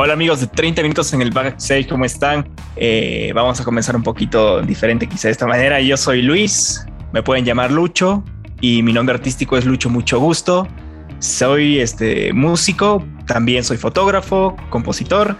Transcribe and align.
Hola 0.00 0.12
amigos 0.12 0.38
de 0.38 0.46
30 0.46 0.80
minutos 0.82 1.12
en 1.12 1.22
el 1.22 1.32
backstage, 1.32 1.88
¿cómo 1.88 2.04
están? 2.04 2.48
Eh, 2.76 3.32
vamos 3.34 3.60
a 3.60 3.64
comenzar 3.64 3.96
un 3.96 4.04
poquito 4.04 4.62
diferente 4.62 5.08
quizá 5.08 5.26
de 5.26 5.32
esta 5.32 5.44
manera. 5.44 5.80
Yo 5.80 5.96
soy 5.96 6.22
Luis, 6.22 6.86
me 7.12 7.20
pueden 7.20 7.44
llamar 7.44 7.72
Lucho 7.72 8.22
y 8.60 8.84
mi 8.84 8.92
nombre 8.92 9.16
artístico 9.16 9.58
es 9.58 9.64
Lucho 9.64 9.90
Mucho 9.90 10.20
Gusto. 10.20 10.68
Soy 11.18 11.80
este 11.80 12.32
músico, 12.32 13.04
también 13.26 13.64
soy 13.64 13.76
fotógrafo, 13.76 14.54
compositor 14.70 15.36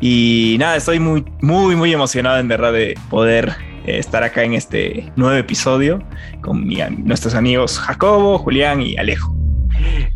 y 0.00 0.56
nada, 0.58 0.74
estoy 0.74 0.98
muy 0.98 1.24
muy 1.40 1.76
muy 1.76 1.92
emocionado 1.92 2.38
en 2.40 2.48
verdad 2.48 2.72
de 2.72 2.98
poder 3.10 3.54
eh, 3.86 3.98
estar 3.98 4.24
acá 4.24 4.42
en 4.42 4.54
este 4.54 5.12
nuevo 5.14 5.36
episodio 5.36 6.02
con 6.40 6.68
nuestros 7.04 7.36
amigos 7.36 7.78
Jacobo, 7.78 8.38
Julián 8.38 8.82
y 8.82 8.96
Alejo. 8.96 9.43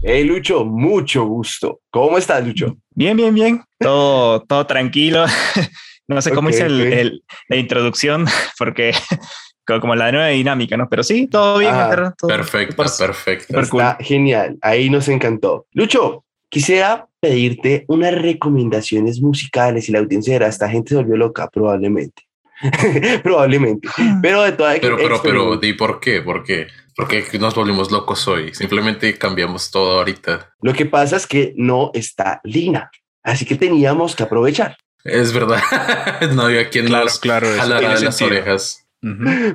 Hey 0.02 0.24
Lucho, 0.24 0.64
mucho 0.64 1.24
gusto. 1.24 1.80
¿Cómo 1.90 2.18
estás, 2.18 2.46
Lucho? 2.46 2.76
Bien, 2.90 3.16
bien, 3.16 3.34
bien. 3.34 3.62
Todo, 3.78 4.42
todo 4.42 4.66
tranquilo. 4.66 5.24
No 6.10 6.22
sé 6.22 6.32
cómo 6.32 6.48
hice 6.48 6.64
el, 6.64 7.22
la 7.48 7.56
introducción, 7.56 8.24
porque 8.58 8.92
como 9.66 9.94
la 9.94 10.10
nueva 10.10 10.28
dinámica, 10.28 10.76
¿no? 10.76 10.88
Pero 10.88 11.02
sí, 11.02 11.26
todo 11.26 11.58
bien. 11.58 11.70
Ah, 11.74 12.14
perfecto, 12.26 12.74
perfecto. 12.74 13.60
Está 13.60 13.98
genial. 14.00 14.56
Ahí 14.62 14.88
nos 14.88 15.08
encantó. 15.08 15.66
Lucho, 15.72 16.24
quisiera 16.48 17.06
pedirte 17.20 17.84
unas 17.88 18.14
recomendaciones 18.14 19.20
musicales 19.20 19.88
y 19.88 19.92
la 19.92 19.98
audiencia 19.98 20.38
de 20.38 20.46
esta 20.46 20.70
gente 20.70 20.90
se 20.90 20.96
volvió 20.96 21.16
loca, 21.16 21.48
probablemente. 21.50 22.22
probablemente. 23.22 23.88
Pero 24.22 24.42
de 24.42 24.52
todas 24.52 24.78
Pero, 24.80 24.96
pero, 24.96 25.20
pero, 25.22 25.60
¿y 25.62 25.72
por 25.74 26.00
qué? 26.00 26.22
¿Por 26.22 26.42
qué? 26.42 26.68
Porque 26.98 27.24
nos 27.38 27.54
volvimos 27.54 27.92
locos 27.92 28.26
hoy. 28.26 28.52
Simplemente 28.52 29.16
cambiamos 29.16 29.70
todo 29.70 29.98
ahorita. 29.98 30.52
Lo 30.60 30.74
que 30.74 30.84
pasa 30.84 31.14
es 31.14 31.28
que 31.28 31.54
no 31.56 31.92
está 31.94 32.40
Lina. 32.42 32.90
Así 33.22 33.44
que 33.44 33.54
teníamos 33.54 34.16
que 34.16 34.24
aprovechar. 34.24 34.76
Es 35.04 35.32
verdad. 35.32 35.62
no 36.34 36.42
había 36.42 36.68
quien 36.68 36.86
claro, 36.86 37.04
nos 37.04 37.20
claro, 37.20 37.46
jalara 37.56 37.94
de 37.94 38.04
las 38.04 38.20
orejas. 38.20 38.84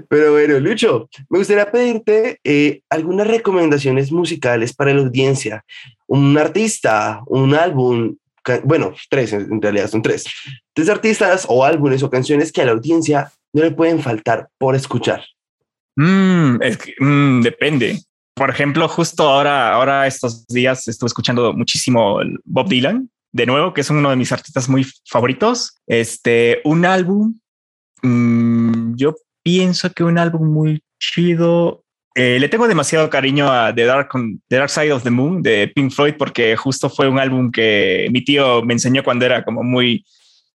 Pero 0.07 0.31
bueno, 0.31 0.57
Lucho, 0.61 1.09
me 1.29 1.39
gustaría 1.39 1.69
pedirte 1.69 2.39
eh, 2.45 2.79
algunas 2.89 3.27
recomendaciones 3.27 4.09
musicales 4.09 4.73
para 4.73 4.93
la 4.93 5.01
audiencia. 5.01 5.65
Un 6.07 6.37
artista, 6.37 7.23
un 7.27 7.55
álbum, 7.55 8.15
bueno, 8.63 8.93
tres 9.09 9.33
en 9.33 9.61
realidad 9.61 9.89
son 9.89 10.01
tres. 10.01 10.23
Tres 10.73 10.87
artistas 10.87 11.45
o 11.49 11.65
álbumes 11.65 12.03
o 12.03 12.09
canciones 12.09 12.53
que 12.53 12.61
a 12.61 12.65
la 12.65 12.71
audiencia 12.71 13.33
no 13.51 13.63
le 13.63 13.71
pueden 13.71 13.99
faltar 13.99 14.47
por 14.57 14.75
escuchar. 14.75 15.25
Mm, 15.95 16.57
mm, 16.99 17.41
depende. 17.41 17.99
Por 18.35 18.49
ejemplo, 18.49 18.87
justo 18.87 19.29
ahora, 19.29 19.73
ahora 19.73 20.07
estos 20.07 20.47
días 20.47 20.87
estuve 20.87 21.07
escuchando 21.07 21.53
muchísimo 21.53 22.19
Bob 22.45 22.67
Dylan, 22.67 23.09
de 23.31 23.45
nuevo, 23.45 23.73
que 23.73 23.81
es 23.81 23.89
uno 23.89 24.09
de 24.09 24.15
mis 24.15 24.31
artistas 24.31 24.67
muy 24.69 24.85
favoritos. 25.07 25.75
Este, 25.87 26.61
un 26.63 26.85
álbum, 26.85 27.39
mm, 28.01 28.95
yo 28.95 29.15
pienso 29.43 29.91
que 29.91 30.03
un 30.03 30.17
álbum 30.17 30.51
muy 30.51 30.83
chido. 30.99 31.83
Eh, 32.15 32.37
le 32.39 32.49
tengo 32.49 32.67
demasiado 32.67 33.09
cariño 33.09 33.51
a 33.51 33.73
The 33.73 33.85
Dark, 33.85 34.09
The 34.47 34.55
Dark 34.55 34.69
Side 34.69 34.93
of 34.93 35.03
the 35.03 35.09
Moon 35.09 35.41
de 35.41 35.71
Pink 35.73 35.91
Floyd 35.91 36.13
porque 36.17 36.55
justo 36.55 36.89
fue 36.89 37.07
un 37.07 37.19
álbum 37.19 37.51
que 37.51 38.07
mi 38.11 38.23
tío 38.23 38.61
me 38.63 38.73
enseñó 38.73 39.03
cuando 39.03 39.25
era 39.25 39.43
como 39.43 39.63
muy 39.63 40.05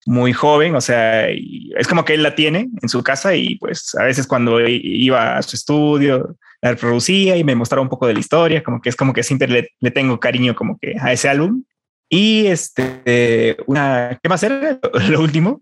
muy 0.08 0.32
joven, 0.32 0.76
o 0.76 0.82
sea, 0.82 1.30
es 1.30 1.88
como 1.88 2.06
que 2.06 2.14
él 2.14 2.24
la 2.24 2.34
tiene 2.34 2.70
en 2.82 2.90
su 2.90 3.04
casa 3.04 3.36
y 3.36 3.56
pues 3.56 3.94
a 3.96 4.06
veces 4.06 4.26
cuando 4.26 4.60
iba 4.66 5.38
a 5.38 5.42
su 5.42 5.56
estudio 5.58 6.38
la 6.62 6.72
reproducía 6.72 7.36
y 7.36 7.44
me 7.44 7.56
mostraba 7.56 7.82
un 7.82 7.90
poco 7.90 8.08
de 8.08 8.14
la 8.14 8.20
historia, 8.20 8.64
como 8.64 8.82
que 8.82 8.90
es 8.90 8.96
como 8.96 9.14
que 9.14 9.22
siempre 9.22 9.70
le, 9.80 9.92
tengo 9.92 10.20
cariño 10.20 10.56
como 10.56 10.78
que 10.80 10.96
a 11.00 11.12
ese 11.12 11.30
álbum. 11.30 11.64
Y 12.10 12.48
este, 12.48 13.58
una, 13.68 14.18
¿qué 14.24 14.30
más 14.30 14.42
era 14.44 14.80
lo 15.10 15.22
último? 15.22 15.62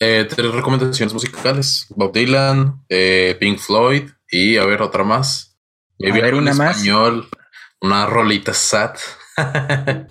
Eh, 0.00 0.26
tres 0.28 0.52
recomendaciones 0.52 1.14
musicales, 1.14 1.86
Bob 1.90 2.12
Dylan, 2.12 2.82
eh, 2.88 3.36
Pink 3.38 3.58
Floyd 3.58 4.10
y 4.28 4.56
a 4.56 4.64
ver 4.64 4.82
otra 4.82 5.04
más. 5.04 5.56
a 6.04 6.12
ver 6.12 6.34
una 6.34 6.52
más. 6.52 6.78
Español, 6.78 7.28
una 7.80 8.06
rolita 8.06 8.52
sad. 8.52 8.96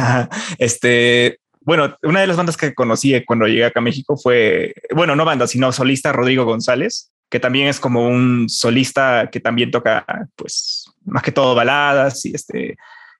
este, 0.58 1.38
bueno, 1.68 1.94
una 2.02 2.22
de 2.22 2.26
las 2.26 2.38
bandas 2.38 2.56
que 2.56 2.72
conocí 2.72 3.22
cuando 3.26 3.46
llegué 3.46 3.66
acá 3.66 3.80
a 3.80 3.82
México 3.82 4.16
fue, 4.16 4.72
bueno, 4.94 5.14
no 5.14 5.26
banda, 5.26 5.46
sino 5.46 5.70
solista 5.70 6.14
Rodrigo 6.14 6.46
González, 6.46 7.12
que 7.28 7.40
también 7.40 7.68
es 7.68 7.78
como 7.78 8.08
un 8.08 8.48
solista 8.48 9.28
que 9.30 9.38
también 9.38 9.70
toca, 9.70 10.06
pues, 10.34 10.86
más 11.04 11.22
que 11.22 11.30
todo 11.30 11.54
baladas 11.54 12.24
y 12.24 12.34
este, 12.34 12.78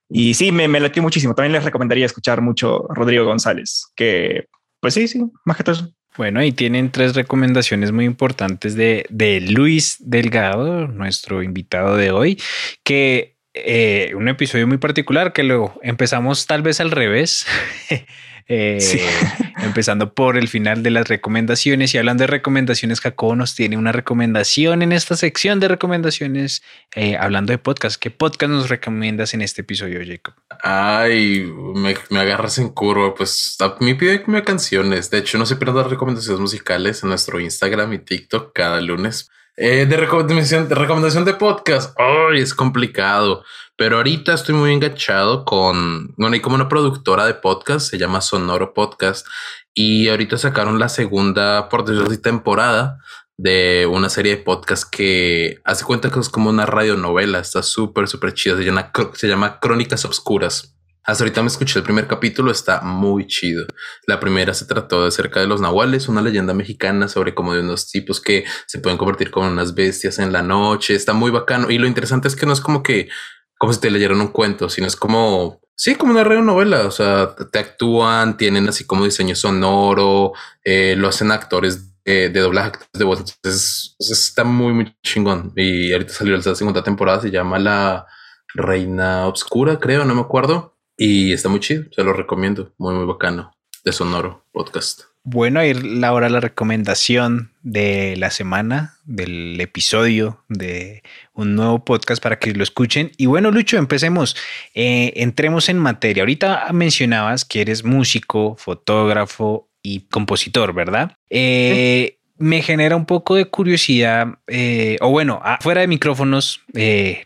y 0.09 0.33
sí, 0.33 0.51
me, 0.51 0.67
me 0.67 0.81
latió 0.81 1.03
muchísimo. 1.03 1.35
También 1.35 1.53
les 1.53 1.63
recomendaría 1.63 2.07
escuchar 2.07 2.41
mucho 2.41 2.87
Rodrigo 2.89 3.27
González, 3.27 3.85
que, 3.95 4.47
pues 4.81 4.95
sí, 4.95 5.09
sí, 5.09 5.23
más 5.45 5.59
que 5.59 5.65
todo. 5.65 5.91
Bueno, 6.17 6.43
y 6.43 6.53
tienen 6.53 6.91
tres 6.91 7.15
recomendaciones 7.15 7.93
muy 7.93 8.07
importantes 8.07 8.77
de, 8.77 9.05
de 9.11 9.43
Luis 9.43 9.97
Delgado, 10.01 10.89
nuestro 10.89 11.43
invitado 11.43 11.99
de 11.99 12.13
hoy, 12.13 12.41
que 12.83 13.37
eh, 13.53 14.15
un 14.15 14.27
episodio 14.29 14.67
muy 14.67 14.79
particular 14.79 15.35
que 15.35 15.43
luego 15.43 15.79
empezamos 15.83 16.47
tal 16.47 16.63
vez 16.63 16.81
al 16.81 16.93
revés. 16.93 17.47
Eh, 18.49 18.79
empezando 19.63 20.15
por 20.15 20.39
el 20.39 20.49
final 20.49 20.83
de 20.83 20.91
las 20.91 21.07
recomendaciones 21.07 21.95
y 21.95 21.99
hablando 21.99 22.23
de 22.23 22.29
recomendaciones, 22.29 23.01
Jacobo 23.01 23.37
nos 23.37 23.55
tiene 23.55 23.77
una 23.77 23.93
recomendación 23.93 24.83
en 24.83 24.93
esta 24.93 25.17
sección 25.17 25.61
de 25.61 25.69
recomendaciones, 25.69 26.63
eh, 26.95 27.17
hablando 27.17 27.53
de 27.53 27.59
podcast. 27.59 28.01
¿Qué 28.01 28.11
podcast 28.11 28.51
nos 28.51 28.69
recomiendas 28.71 29.35
en 29.35 29.43
este 29.43 29.61
episodio, 29.61 30.01
Jacob? 30.05 30.35
Ay, 30.63 31.53
me, 31.75 31.95
agarras 32.19 32.59
en 32.59 32.71
curva. 32.71 33.15
Pues 33.15 33.57
a 33.61 33.77
mí 33.81 33.95
pide 33.95 34.25
canciones. 34.45 35.11
De 35.11 35.19
hecho, 35.19 35.37
no 35.37 35.45
se 35.45 35.57
pierdan 35.57 35.91
recomendaciones 35.91 36.41
musicales 36.41 37.03
en 37.03 37.11
nuestro 37.11 37.39
Instagram 37.41 37.93
y 37.93 37.99
TikTok 37.99 38.53
cada 38.55 38.81
lunes. 38.81 39.31
Eh, 39.61 39.87
de, 39.87 39.97
recomendación, 39.97 40.69
de 40.69 40.75
recomendación 40.77 41.25
de 41.25 41.35
podcast. 41.35 41.93
Ay, 41.99 42.41
es 42.41 42.55
complicado. 42.55 43.43
Pero 43.77 43.97
ahorita 43.97 44.35
estoy 44.35 44.55
muy 44.55 44.73
enganchado 44.73 45.45
con, 45.45 46.15
bueno, 46.17 46.35
hay 46.35 46.41
como 46.41 46.55
una 46.55 46.69
productora 46.69 47.27
de 47.27 47.35
podcast, 47.35 47.91
se 47.91 47.99
llama 47.99 48.21
Sonoro 48.21 48.73
Podcast, 48.73 49.27
y 49.75 50.09
ahorita 50.09 50.39
sacaron 50.39 50.79
la 50.79 50.89
segunda, 50.89 51.69
por 51.69 51.85
decirlo 51.85 52.17
temporada 52.21 52.99
de 53.37 53.87
una 53.91 54.09
serie 54.11 54.37
de 54.37 54.43
podcast 54.43 54.89
que 54.89 55.61
hace 55.65 55.85
cuenta 55.85 56.11
que 56.11 56.21
es 56.21 56.29
como 56.29 56.51
una 56.51 56.65
radionovela, 56.65 57.41
está 57.41 57.65
súper, 57.65 58.07
súper 58.07 58.35
chida, 58.35 58.57
se 58.57 58.65
llama, 58.65 58.93
se 59.15 59.27
llama 59.27 59.59
Crónicas 59.59 60.05
Obscuras. 60.05 60.78
Hasta 61.09 61.25
ahorita 61.25 61.41
me 61.41 61.49
escuché 61.49 61.79
el 61.79 61.85
primer 61.87 62.07
capítulo, 62.07 62.51
está 62.51 62.83
muy 62.83 63.27
chido. 63.27 63.67
La 64.07 64.21
primera 64.21 64.53
se 64.53 64.67
trató 64.67 65.01
de 65.01 65.09
acerca 65.09 65.41
de 65.41 65.47
los 65.47 65.59
nahuales, 65.59 66.07
una 66.07 66.21
leyenda 66.21 66.53
mexicana 66.53 67.09
sobre 67.09 67.35
como 67.35 67.55
de 67.55 67.61
unos 67.61 67.91
tipos 67.91 68.21
que 68.21 68.45
se 68.67 68.79
pueden 68.79 68.99
convertir 68.99 69.31
como 69.31 69.49
unas 69.49 69.75
bestias 69.75 70.19
en 70.19 70.35
la 70.35 70.43
noche. 70.43 70.95
Está 70.95 71.15
muy 71.15 71.31
bacano. 71.31 71.71
Y 71.71 71.79
lo 71.79 71.87
interesante 71.87 72.29
es 72.29 72.37
que 72.37 72.45
no 72.45 72.53
es 72.53 72.61
como 72.61 72.83
que 72.83 73.09
como 73.57 73.73
si 73.73 73.81
te 73.81 73.91
leyeran 73.91 74.21
un 74.21 74.29
cuento, 74.29 74.69
sino 74.69 74.87
es 74.87 74.97
como, 74.97 75.63
sí, 75.75 75.95
como 75.95 76.13
una 76.13 76.25
novela. 76.25 76.87
O 76.87 76.91
sea, 76.91 77.35
te 77.35 77.59
actúan, 77.59 78.37
tienen 78.37 78.69
así 78.69 78.85
como 78.85 79.07
diseño 79.07 79.35
sonoro, 79.35 80.35
eh, 80.63 80.95
lo 80.95 81.09
hacen 81.09 81.31
actores 81.33 81.99
de 82.05 82.29
doblaje 82.29 82.73
de 82.93 83.05
voz. 83.05 83.21
Entonces, 83.21 83.97
está 83.99 84.45
muy, 84.45 84.75
muy 84.75 84.95
chingón. 85.03 85.55
Y 85.57 85.91
ahorita 85.91 86.13
salió 86.13 86.37
la 86.37 86.55
segunda 86.55 86.85
temporada, 86.85 87.23
se 87.23 87.31
llama 87.31 87.59
La 87.59 88.07
Reina 88.53 89.27
Obscura, 89.27 89.79
creo, 89.79 90.05
no 90.05 90.15
me 90.15 90.21
acuerdo. 90.21 90.78
Y 91.01 91.33
está 91.33 91.49
muy 91.49 91.61
chido, 91.61 91.85
se 91.93 92.03
lo 92.03 92.13
recomiendo. 92.13 92.75
Muy, 92.77 92.93
muy 92.93 93.07
bacano. 93.07 93.53
De 93.85 93.93
Sonoro 93.93 94.45
Podcast. 94.51 95.03
Bueno, 95.23 95.65
ir 95.65 95.85
la 95.85 96.13
hora 96.13 96.29
la 96.29 96.41
recomendación 96.41 97.53
de 97.63 98.17
la 98.17 98.31
semana, 98.31 98.97
del 99.05 99.61
episodio 99.61 100.45
de 100.49 101.03
un 101.35 101.55
nuevo 101.55 101.85
podcast 101.85 102.21
para 102.21 102.41
que 102.41 102.53
lo 102.53 102.65
escuchen. 102.65 103.13
Y 103.17 103.27
bueno, 103.27 103.53
Lucho, 103.53 103.77
empecemos. 103.77 104.37
Eh, 104.75 105.13
entremos 105.17 105.69
en 105.69 105.79
materia. 105.79 106.23
Ahorita 106.23 106.67
mencionabas 106.73 107.45
que 107.45 107.61
eres 107.61 107.85
músico, 107.85 108.57
fotógrafo 108.59 109.69
y 109.83 110.09
compositor, 110.09 110.75
¿verdad? 110.75 111.13
Eh, 111.31 112.18
me 112.39 112.63
genera 112.63 112.97
un 112.97 113.05
poco 113.05 113.35
de 113.35 113.47
curiosidad, 113.47 114.39
eh, 114.47 114.97
o 115.01 115.11
bueno, 115.11 115.43
fuera 115.61 115.81
de 115.81 115.89
micrófonos, 115.89 116.63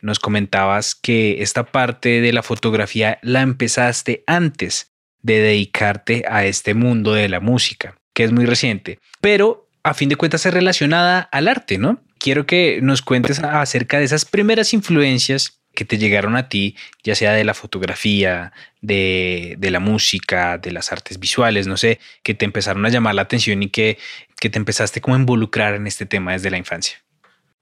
nos 0.01 0.19
comentabas 0.19 0.95
que 0.95 1.43
esta 1.43 1.65
parte 1.65 2.21
de 2.21 2.33
la 2.33 2.43
fotografía 2.43 3.19
la 3.23 3.43
empezaste 3.43 4.25
antes 4.27 4.93
de 5.23 5.41
dedicarte 5.41 6.25
a 6.29 6.45
este 6.47 6.75
mundo 6.75 7.15
de 7.15 7.29
la 7.29 7.41
música, 7.41 7.97
que 8.15 8.25
es 8.25 8.33
muy 8.33 8.45
reciente. 8.45 8.99
Pero 9.21 9.69
a 9.83 9.95
fin 9.95 10.09
de 10.09 10.17
cuentas 10.17 10.47
es 10.47 10.55
relacionada 10.55 11.21
al 11.21 11.49
arte, 11.49 11.79
¿no? 11.79 12.01
Quiero 12.19 12.47
que 12.47 12.81
nos 12.83 13.03
cuentes 13.03 13.41
acerca 13.41 13.99
de 13.99 14.05
esas 14.05 14.25
primeras 14.25 14.73
influencias 14.73 15.62
que 15.75 15.85
te 15.85 15.99
llegaron 15.99 16.37
a 16.37 16.49
ti, 16.49 16.77
ya 17.03 17.15
sea 17.15 17.33
de 17.33 17.45
la 17.45 17.55
fotografía, 17.55 18.53
de, 18.81 19.57
la 19.61 19.81
música, 19.81 20.59
de 20.59 20.73
las 20.73 20.93
artes 20.93 21.19
visuales, 21.19 21.67
no 21.67 21.77
sé, 21.77 21.99
que 22.23 22.35
te 22.35 22.45
empezaron 22.45 22.85
a 22.85 22.89
llamar 22.89 23.15
la 23.15 23.23
atención 23.23 23.63
y 23.63 23.71
que, 23.71 23.99
que 24.39 24.51
te 24.51 24.59
empezaste 24.59 25.01
como 25.01 25.17
a 25.17 25.21
involucrar 25.21 25.75
en 25.75 25.87
este 25.87 26.07
tema 26.07 26.33
desde 26.33 26.51
la 26.51 26.59
infancia. 26.59 26.99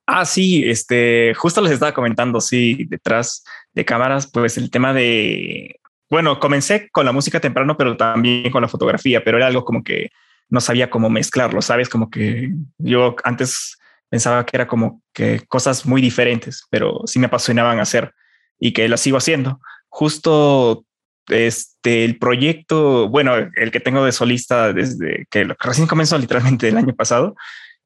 Ah, 0.07 0.25
sí, 0.25 0.69
este, 0.69 1.35
justo 1.35 1.61
les 1.61 1.73
estaba 1.73 1.95
comentando, 1.95 2.41
sí, 2.41 2.85
detrás 2.89 3.45
de 3.73 3.85
cámaras, 3.85 4.29
pues 4.31 4.59
el 4.59 4.71
tema 4.71 4.93
de, 4.93 5.81
bueno, 6.09 6.41
comencé 6.41 6.91
con 6.91 7.07
la 7.07 7.13
música 7.13 7.39
temprano, 7.39 7.77
pero 7.77 7.97
también 7.97 8.51
con 8.51 8.63
la 8.63 8.69
fotografía, 8.69 9.23
pero 9.23 9.37
era 9.37 9.47
algo 9.47 9.65
como 9.65 9.85
que 9.85 10.11
no 10.49 10.61
sabía 10.61 10.91
cómo 10.91 11.09
mezclarlo, 11.09 11.63
¿sabes? 11.63 11.89
Como 11.89 12.11
que 12.11 12.51
yo 12.79 13.15
antes 13.23 13.79
pensaba 14.11 14.45
que 14.45 14.57
era 14.57 14.67
como 14.67 15.03
que 15.15 15.41
cosas 15.49 15.87
muy 15.87 16.03
diferentes, 16.03 16.67
pero 16.69 17.03
sí 17.07 17.19
me 17.19 17.27
apasionaban 17.27 17.81
hacer 17.81 18.13
y 18.59 18.73
que 18.73 18.89
las 18.89 19.01
sigo 19.01 19.17
haciendo. 19.17 19.61
Justo 19.89 20.85
este, 21.29 22.05
el 22.05 22.19
proyecto, 22.19 23.09
bueno, 23.09 23.35
el 23.57 23.71
que 23.71 23.81
tengo 23.81 24.05
de 24.05 24.13
solista 24.13 24.73
desde 24.73 25.27
que 25.31 25.45
recién 25.61 25.87
comenzó 25.87 26.19
literalmente 26.19 26.69
el 26.69 26.77
año 26.77 26.95
pasado, 26.95 27.35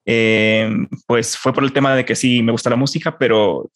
eh, 0.06 0.70
pues 1.06 1.36
fue 1.36 1.52
por 1.52 1.62
el 1.62 1.72
tema 1.72 1.94
de 1.94 2.04
que 2.04 2.16
sí 2.16 2.42
me 2.42 2.52
gusta 2.52 2.70
la 2.70 2.76
música, 2.76 3.16
pero 3.18 3.70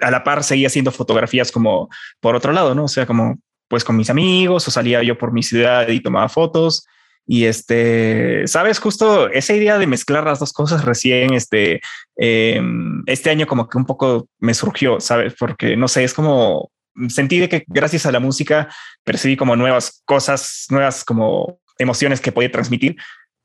a 0.00 0.10
la 0.10 0.24
par 0.24 0.42
seguía 0.42 0.68
haciendo 0.68 0.90
fotografías 0.90 1.52
como 1.52 1.88
por 2.20 2.34
otro 2.34 2.52
lado, 2.52 2.74
¿no? 2.74 2.88
Sea, 2.88 3.06
como 3.06 3.38
pues 3.68 3.84
con 3.84 3.96
mis 3.96 4.10
amigos 4.10 4.66
o 4.66 4.70
salía 4.70 5.02
yo 5.02 5.16
por 5.16 5.32
mi 5.32 5.42
ciudad 5.42 5.88
y 5.88 6.00
tomaba 6.00 6.28
fotos. 6.28 6.86
Y 7.32 7.44
este, 7.44 8.44
sabes, 8.48 8.80
justo 8.80 9.30
esa 9.30 9.54
idea 9.54 9.78
de 9.78 9.86
mezclar 9.86 10.24
las 10.24 10.40
dos 10.40 10.52
cosas 10.52 10.84
recién, 10.84 11.32
este, 11.32 11.80
em, 12.16 13.04
este 13.06 13.30
año 13.30 13.46
como 13.46 13.68
que 13.68 13.78
un 13.78 13.86
poco 13.86 14.26
me 14.40 14.52
surgió, 14.52 14.98
sabes, 14.98 15.34
porque 15.38 15.76
no 15.76 15.86
sé, 15.86 16.02
es 16.02 16.12
como 16.12 16.72
sentí 17.08 17.38
de 17.38 17.48
que 17.48 17.62
gracias 17.68 18.04
a 18.04 18.10
la 18.10 18.18
música 18.18 18.68
percibí 19.04 19.36
como 19.36 19.54
nuevas 19.54 20.02
cosas, 20.06 20.66
nuevas 20.70 21.04
como 21.04 21.60
emociones 21.78 22.20
que 22.20 22.32
podía 22.32 22.50
transmitir. 22.50 22.96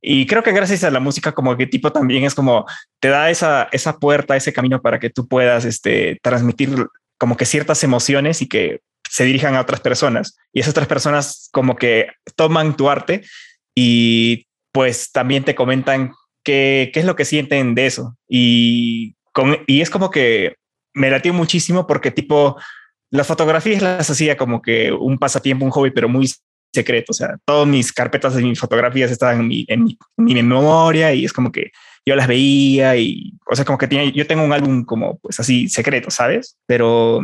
Y 0.01 0.25
creo 0.25 0.41
que 0.41 0.51
gracias 0.51 0.83
a 0.83 0.89
la 0.89 0.99
música 0.99 1.33
como 1.33 1.55
que 1.55 1.67
tipo 1.67 1.91
también 1.91 2.23
es 2.23 2.33
como 2.33 2.65
te 2.99 3.09
da 3.09 3.29
esa, 3.29 3.69
esa 3.71 3.99
puerta, 3.99 4.35
ese 4.35 4.51
camino 4.51 4.81
para 4.81 4.99
que 4.99 5.11
tú 5.11 5.27
puedas 5.27 5.63
este, 5.63 6.17
transmitir 6.23 6.87
como 7.19 7.37
que 7.37 7.45
ciertas 7.45 7.83
emociones 7.83 8.41
y 8.41 8.47
que 8.47 8.79
se 9.07 9.25
dirijan 9.25 9.53
a 9.53 9.61
otras 9.61 9.79
personas. 9.79 10.35
Y 10.51 10.61
esas 10.61 10.71
otras 10.71 10.87
personas 10.87 11.49
como 11.51 11.75
que 11.75 12.07
toman 12.35 12.75
tu 12.75 12.89
arte 12.89 13.21
y 13.75 14.47
pues 14.71 15.11
también 15.11 15.43
te 15.43 15.55
comentan 15.55 16.13
qué, 16.43 16.91
qué 16.93 17.01
es 17.01 17.05
lo 17.05 17.15
que 17.15 17.25
sienten 17.25 17.75
de 17.75 17.85
eso. 17.85 18.17
Y, 18.27 19.15
con, 19.33 19.57
y 19.67 19.81
es 19.81 19.89
como 19.89 20.09
que 20.09 20.55
me 20.93 21.09
latió 21.09 21.33
muchísimo 21.33 21.85
porque 21.85 22.11
tipo 22.11 22.57
las 23.11 23.27
fotografías 23.27 23.81
las 23.81 24.09
hacía 24.09 24.37
como 24.37 24.61
que 24.61 24.91
un 24.91 25.17
pasatiempo, 25.17 25.65
un 25.65 25.71
hobby, 25.71 25.91
pero 25.91 26.09
muy 26.09 26.29
secreto. 26.73 27.11
O 27.11 27.13
sea, 27.13 27.37
todas 27.45 27.67
mis 27.67 27.91
carpetas 27.91 28.35
de 28.35 28.43
mis 28.43 28.59
fotografías 28.59 29.11
estaban 29.11 29.41
en 29.41 29.47
mi, 29.47 29.65
en 29.67 29.83
mi, 30.17 30.35
memoria 30.35 31.13
y 31.13 31.25
es 31.25 31.33
como 31.33 31.51
que 31.51 31.71
yo 32.05 32.15
las 32.15 32.27
veía 32.27 32.95
y, 32.97 33.33
o 33.49 33.55
sea, 33.55 33.65
como 33.65 33.77
que 33.77 33.87
tenía, 33.87 34.11
yo 34.11 34.27
tengo 34.27 34.43
un 34.43 34.53
álbum 34.53 34.83
como 34.85 35.17
pues 35.19 35.39
así 35.39 35.67
secreto, 35.69 36.11
¿sabes? 36.11 36.57
Pero 36.67 37.21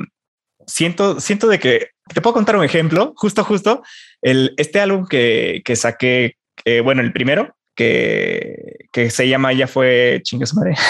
siento, 0.66 1.20
siento 1.20 1.48
de 1.48 1.60
que 1.60 1.90
te 2.14 2.22
puedo 2.22 2.34
contar 2.34 2.56
un 2.56 2.64
ejemplo, 2.64 3.14
justo, 3.16 3.44
justo, 3.44 3.84
el, 4.22 4.54
este 4.58 4.80
álbum 4.80 5.06
que, 5.08 5.62
que 5.64 5.76
saqué, 5.76 6.38
eh, 6.66 6.82
bueno, 6.82 7.02
el 7.02 7.14
primero, 7.14 7.56
que, 7.76 8.88
que 8.92 9.10
se 9.10 9.28
llama 9.28 9.54
Ya 9.54 9.68
fue 9.68 10.22
chingue 10.24 10.46
su 10.46 10.56
madre. 10.56 10.76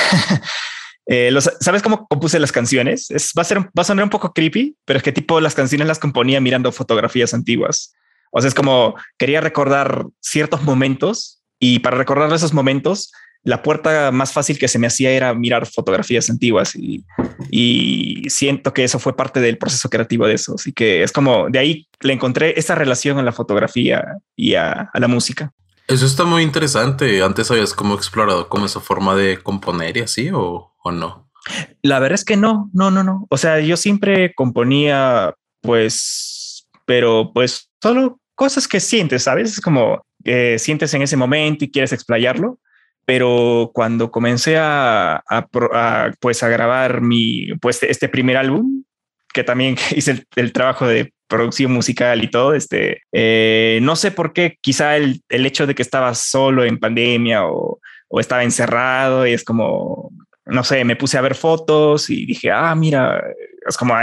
Eh, 1.07 1.35
¿Sabes 1.59 1.81
cómo 1.81 2.07
compuse 2.07 2.39
las 2.39 2.53
canciones? 2.53 3.09
Es, 3.11 3.33
va, 3.37 3.41
a 3.41 3.45
ser, 3.45 3.59
va 3.59 3.81
a 3.81 3.83
sonar 3.83 4.05
un 4.05 4.11
poco 4.11 4.31
creepy, 4.31 4.77
pero 4.85 4.97
es 4.97 5.03
que 5.03 5.11
tipo 5.11 5.41
las 5.41 5.55
canciones 5.55 5.87
las 5.87 5.99
componía 5.99 6.39
mirando 6.39 6.71
fotografías 6.71 7.33
antiguas. 7.33 7.93
O 8.31 8.39
sea, 8.39 8.47
es 8.47 8.53
como 8.53 8.95
quería 9.17 9.41
recordar 9.41 10.05
ciertos 10.21 10.61
momentos 10.61 11.41
y 11.59 11.79
para 11.79 11.97
recordar 11.97 12.31
esos 12.31 12.53
momentos, 12.53 13.11
la 13.43 13.63
puerta 13.63 14.11
más 14.11 14.31
fácil 14.31 14.59
que 14.59 14.67
se 14.67 14.79
me 14.79 14.87
hacía 14.87 15.11
era 15.11 15.33
mirar 15.33 15.65
fotografías 15.65 16.29
antiguas 16.29 16.75
y, 16.75 17.03
siento 18.29 18.73
que 18.73 18.83
eso 18.83 18.99
fue 18.99 19.15
parte 19.15 19.41
del 19.41 19.57
proceso 19.57 19.89
creativo 19.89 20.25
de 20.25 20.35
eso. 20.35 20.55
Así 20.55 20.71
que 20.71 21.03
es 21.03 21.11
como 21.11 21.49
de 21.49 21.59
ahí 21.59 21.87
le 22.01 22.13
encontré 22.13 22.53
esa 22.57 22.75
relación 22.75 23.17
a 23.17 23.23
la 23.23 23.31
fotografía 23.31 24.03
y 24.35 24.55
a, 24.55 24.89
la 24.93 25.07
música. 25.07 25.51
Eso 25.91 26.05
está 26.05 26.23
muy 26.23 26.41
interesante. 26.41 27.21
Antes 27.21 27.51
habías 27.51 27.73
como 27.73 27.95
explorado 27.95 28.47
como 28.47 28.65
esa 28.65 28.79
forma 28.79 29.13
de 29.13 29.39
componer 29.39 29.97
y 29.97 29.99
así 29.99 30.29
o, 30.29 30.73
o 30.81 30.91
no. 30.91 31.29
La 31.81 31.99
verdad 31.99 32.15
es 32.15 32.23
que 32.23 32.37
no, 32.37 32.69
no, 32.71 32.91
no, 32.91 33.03
no. 33.03 33.27
O 33.29 33.37
sea, 33.37 33.59
yo 33.59 33.75
siempre 33.75 34.33
componía 34.33 35.33
pues, 35.61 36.65
pero 36.85 37.31
pues 37.33 37.69
solo 37.81 38.21
cosas 38.35 38.69
que 38.69 38.79
sientes, 38.79 39.23
¿sabes? 39.23 39.53
Es 39.53 39.61
como 39.61 40.01
que 40.23 40.59
sientes 40.59 40.93
en 40.93 41.01
ese 41.01 41.17
momento 41.17 41.65
y 41.65 41.71
quieres 41.71 41.91
explayarlo. 41.91 42.57
Pero 43.03 43.71
cuando 43.73 44.11
comencé 44.11 44.57
a, 44.57 45.21
pues 46.21 46.41
a 46.41 46.47
grabar 46.47 47.01
mi, 47.01 47.47
pues 47.59 47.83
este 47.83 48.07
primer 48.07 48.37
álbum, 48.37 48.83
que 49.33 49.43
también 49.43 49.75
hice 49.95 50.25
el, 50.35 50.53
trabajo 50.53 50.87
de 50.87 51.13
producción 51.27 51.71
musical 51.71 52.23
y 52.23 52.29
todo, 52.29 52.53
este, 52.53 53.03
eh, 53.11 53.79
no 53.81 53.95
sé 53.95 54.11
por 54.11 54.33
qué, 54.33 54.57
quizá 54.61 54.97
el, 54.97 55.21
el, 55.29 55.45
hecho 55.45 55.65
de 55.65 55.75
que 55.75 55.81
estaba 55.81 56.13
solo 56.13 56.63
en 56.65 56.77
pandemia 56.77 57.45
o, 57.45 57.79
o 58.09 58.19
estaba 58.19 58.43
encerrado 58.43 59.25
y 59.25 59.33
es 59.33 59.43
como, 59.43 60.11
no 60.45 60.63
sé, 60.63 60.83
me 60.83 60.97
puse 60.97 61.17
a 61.17 61.21
ver 61.21 61.35
fotos 61.35 62.09
y 62.09 62.25
dije, 62.25 62.51
ah, 62.51 62.75
mira, 62.75 63.23
es 63.65 63.77
como 63.77 63.93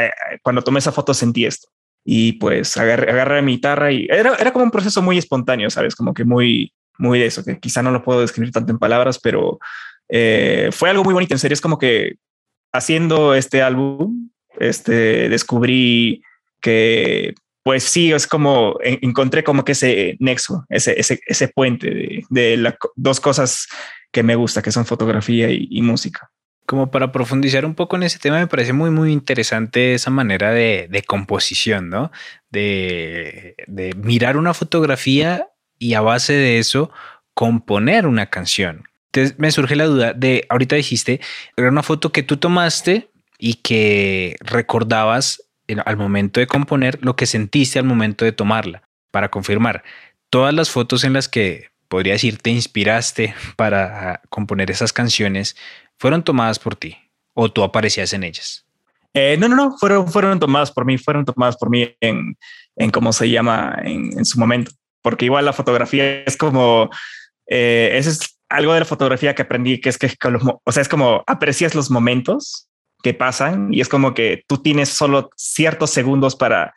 cuando 0.43 0.63
tomé 0.63 0.79
esa 0.79 0.93
foto 0.93 1.13
sentí 1.13 1.45
esto 1.45 1.69
y 2.11 2.33
pues 2.33 2.75
agarré, 2.79 3.43
mi 3.43 3.53
guitarra 3.53 3.93
y 3.93 4.07
era, 4.09 4.35
era 4.37 4.51
como 4.51 4.65
un 4.65 4.71
proceso 4.71 5.03
muy 5.03 5.19
espontáneo, 5.19 5.69
¿sabes? 5.69 5.95
Como 5.95 6.15
que 6.15 6.25
muy, 6.25 6.73
muy 6.97 7.19
de 7.19 7.27
eso, 7.27 7.45
que 7.45 7.59
quizá 7.59 7.83
no 7.83 7.91
lo 7.91 8.03
puedo 8.03 8.23
describir 8.23 8.51
tanto 8.51 8.73
en 8.73 8.79
palabras, 8.79 9.19
pero 9.19 9.59
eh, 10.09 10.71
fue 10.73 10.89
algo 10.89 11.05
muy 11.05 11.13
bonito. 11.13 11.35
En 11.35 11.39
serio, 11.39 11.53
es 11.53 11.61
como 11.61 11.77
que 11.77 12.15
haciendo 12.73 13.35
este 13.35 13.61
álbum, 13.61 14.18
este, 14.61 15.29
descubrí 15.29 16.23
que, 16.61 17.35
pues 17.63 17.85
sí, 17.85 18.13
es 18.13 18.27
como 18.27 18.77
encontré 18.83 19.45
como 19.45 19.65
que 19.65 19.73
ese 19.73 20.17
nexo, 20.21 20.65
ese, 20.69 20.99
ese, 20.99 21.21
ese 21.27 21.49
puente 21.49 21.91
de, 21.91 22.25
de 22.31 22.57
las 22.57 22.75
dos 22.97 23.21
cosas 23.21 23.69
que 24.11 24.23
me 24.23 24.37
gusta, 24.37 24.63
que 24.63 24.73
son 24.73 24.87
fotografía 24.87 25.49
y 25.51 25.83
música 25.83 26.31
como 26.69 26.91
para 26.91 27.13
profundizar 27.13 27.65
un 27.65 27.75
poco 27.75 27.97
en 27.97 28.03
ese 28.03 28.19
tema, 28.19 28.37
me 28.39 28.47
parece 28.47 28.75
muy, 28.75 28.91
muy 28.91 29.11
interesante 29.11 29.95
esa 29.95 30.11
manera 30.11 30.53
de, 30.53 31.03
composición, 31.07 31.89
¿no? 31.89 32.13
De, 32.51 33.57
mirar 33.97 34.37
una 34.37 34.53
fotografía 34.53 35.49
y 35.79 35.95
a 35.95 36.03
base 36.03 36.35
de 36.35 36.59
eso 36.59 36.91
componer 37.33 38.07
una 38.07 38.27
canción. 38.27 38.85
Entonces 39.07 39.39
me 39.39 39.51
surge 39.51 39.77
la 39.77 39.87
duda 39.87 40.13
de, 40.13 40.45
ahorita 40.51 40.77
dijiste, 40.77 41.23
era 41.57 41.71
una 41.71 41.83
foto 41.83 42.13
que 42.13 42.23
tú 42.23 42.37
tomaste 42.37 43.09
y 43.39 43.55
que 43.55 44.37
recordabas 44.41 45.43
al 45.85 45.97
momento 45.97 46.41
de 46.41 46.47
componer 46.47 46.99
lo 47.03 47.17
que 47.17 47.27
sentiste 47.27 47.79
al 47.79 47.85
momento 47.85 48.25
de 48.25 48.33
tomarla. 48.33 48.83
Para 49.11 49.31
confirmar, 49.31 49.85
todas 50.29 50.53
las 50.53 50.71
fotos 50.71 51.05
en 51.05 51.13
las 51.13 51.29
que 51.29 51.71
podría 51.89 52.15
decir 52.15 52.39
te 52.39 52.51
inspiraste 52.51 53.35
para 53.57 54.21
componer 54.29 54.71
esas 54.71 54.93
canciones 54.93 55.57
fueron 55.99 56.23
tomadas 56.23 56.59
por 56.59 56.77
ti 56.77 56.99
o 57.35 57.51
tú 57.51 57.63
aparecías 57.63 58.13
en 58.13 58.25
ellas? 58.25 58.65
Eh, 59.15 59.37
no, 59.39 59.49
no, 59.49 59.57
no, 59.57 59.79
fueron, 59.79 60.09
fueron 60.09 60.39
tomadas 60.39 60.71
por 60.71 60.85
mí, 60.85 60.99
fueron 60.99 61.25
tomadas 61.25 61.57
por 61.57 61.71
mí 61.71 61.97
en, 62.01 62.37
en 62.77 62.91
cómo 62.91 63.13
se 63.13 63.31
llama 63.31 63.77
en, 63.83 64.25
su 64.25 64.39
momento, 64.39 64.71
porque 65.03 65.25
igual 65.25 65.45
la 65.45 65.53
fotografía 65.53 66.23
es 66.25 66.37
como, 66.37 66.91
eh, 67.47 67.93
es 67.95 68.39
algo 68.49 68.75
de 68.75 68.81
la 68.81 68.85
fotografía 68.85 69.35
que 69.35 69.43
aprendí, 69.43 69.81
que 69.81 69.89
es 69.89 69.99
que, 69.99 70.13
o 70.65 70.73
sea, 70.73 70.83
es 70.83 70.89
como 70.89 71.25
aprecias 71.27 71.75
los 71.75 71.91
momentos 71.91 72.68
que 73.03 73.15
pasan 73.15 73.73
y 73.73 73.81
es 73.81 73.89
como 73.89 74.15
que 74.15 74.45
tú 74.47 74.59
tienes 74.59 74.89
solo 74.89 75.31
ciertos 75.37 75.91
segundos 75.91 76.37
para, 76.37 76.75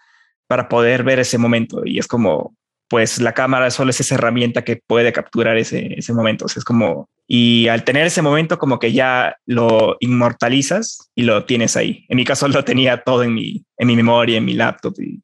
para 0.47 0.69
poder 0.69 1.03
ver 1.03 1.19
ese 1.19 1.37
momento 1.37 1.81
y 1.85 1.99
es 1.99 2.07
como, 2.07 2.55
pues 2.91 3.21
la 3.21 3.33
cámara 3.33 3.71
solo 3.71 3.91
es 3.91 4.01
esa 4.01 4.15
herramienta 4.15 4.63
que 4.63 4.81
puede 4.85 5.13
capturar 5.13 5.57
ese, 5.57 5.93
ese 5.97 6.13
momento. 6.13 6.45
O 6.45 6.47
sea, 6.49 6.59
es 6.59 6.65
como, 6.65 7.09
y 7.25 7.69
al 7.69 7.85
tener 7.85 8.05
ese 8.05 8.21
momento 8.21 8.59
como 8.59 8.79
que 8.79 8.91
ya 8.91 9.37
lo 9.45 9.95
inmortalizas 10.01 11.09
y 11.15 11.23
lo 11.23 11.45
tienes 11.45 11.77
ahí. 11.77 12.05
En 12.09 12.17
mi 12.17 12.25
caso 12.25 12.47
lo 12.49 12.65
tenía 12.65 13.01
todo 13.01 13.23
en 13.23 13.33
mi, 13.33 13.63
en 13.77 13.87
mi 13.87 13.95
memoria, 13.95 14.37
en 14.37 14.45
mi 14.45 14.53
laptop 14.55 14.93
y, 14.99 15.23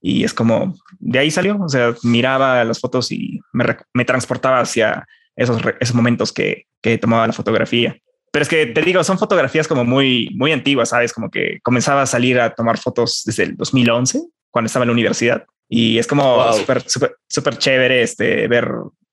y 0.00 0.24
es 0.24 0.34
como, 0.34 0.74
de 0.98 1.20
ahí 1.20 1.30
salió, 1.30 1.56
o 1.56 1.68
sea, 1.68 1.94
miraba 2.02 2.64
las 2.64 2.80
fotos 2.80 3.12
y 3.12 3.40
me, 3.52 3.64
me 3.92 4.04
transportaba 4.04 4.58
hacia 4.58 5.06
esos, 5.36 5.62
esos 5.80 5.94
momentos 5.94 6.32
que, 6.32 6.66
que 6.82 6.98
tomaba 6.98 7.28
la 7.28 7.32
fotografía. 7.32 7.96
Pero 8.34 8.42
es 8.42 8.48
que 8.48 8.66
te 8.66 8.82
digo, 8.82 9.04
son 9.04 9.16
fotografías 9.16 9.68
como 9.68 9.84
muy, 9.84 10.28
muy 10.34 10.50
antiguas, 10.50 10.88
¿sabes? 10.88 11.12
Como 11.12 11.30
que 11.30 11.60
comenzaba 11.62 12.02
a 12.02 12.06
salir 12.06 12.40
a 12.40 12.52
tomar 12.52 12.78
fotos 12.78 13.22
desde 13.24 13.44
el 13.44 13.56
2011, 13.56 14.22
cuando 14.50 14.66
estaba 14.66 14.82
en 14.82 14.88
la 14.88 14.92
universidad. 14.94 15.44
Y 15.68 15.98
es 15.98 16.08
como 16.08 16.52
súper, 16.52 16.82
súper, 16.84 17.14
súper 17.28 17.58
chévere 17.58 18.02
este, 18.02 18.48
ver, 18.48 18.68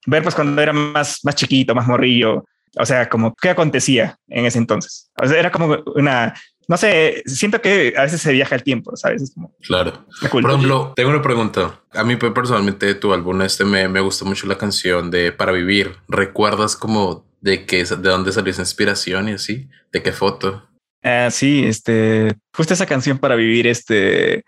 ver 0.07 0.23
pues 0.23 0.33
cuando 0.33 0.59
era 0.59 0.73
más, 0.73 1.19
más 1.21 1.35
chiquito, 1.35 1.75
más 1.75 1.85
morrillo, 1.85 2.45
O 2.79 2.83
sea, 2.83 3.09
como 3.09 3.35
qué 3.39 3.51
acontecía 3.51 4.17
en 4.27 4.47
ese 4.47 4.57
entonces. 4.57 5.11
O 5.21 5.27
sea, 5.27 5.37
era 5.37 5.51
como 5.51 5.77
una, 5.93 6.33
no 6.67 6.77
sé, 6.77 7.21
siento 7.27 7.61
que 7.61 7.93
a 7.95 8.01
veces 8.01 8.23
se 8.23 8.31
viaja 8.31 8.55
el 8.55 8.63
tiempo, 8.63 8.95
¿sabes? 8.95 9.33
como, 9.35 9.55
claro. 9.61 10.03
Por 10.31 10.43
ejemplo, 10.43 10.93
tengo 10.95 11.11
una 11.11 11.21
pregunta. 11.21 11.79
A 11.91 12.03
mí 12.03 12.15
personalmente 12.15 12.95
tu 12.95 13.13
álbum 13.13 13.43
este 13.43 13.65
me, 13.65 13.87
me 13.87 13.99
gustó 13.99 14.25
mucho 14.25 14.47
la 14.47 14.57
canción 14.57 15.11
de 15.11 15.31
Para 15.31 15.51
Vivir. 15.51 15.97
¿Recuerdas 16.07 16.75
como 16.75 17.29
de 17.41 17.65
qué, 17.65 17.83
de 17.83 18.09
dónde 18.09 18.31
salió 18.31 18.51
esa 18.51 18.61
inspiración 18.61 19.29
y 19.29 19.33
así? 19.33 19.67
¿De 19.91 20.01
qué 20.01 20.11
foto? 20.11 20.69
Ah, 21.03 21.29
sí, 21.31 21.63
este, 21.65 22.35
justo 22.55 22.73
esa 22.73 22.85
canción 22.85 23.17
Para 23.17 23.35
Vivir, 23.35 23.67
este, 23.67 24.43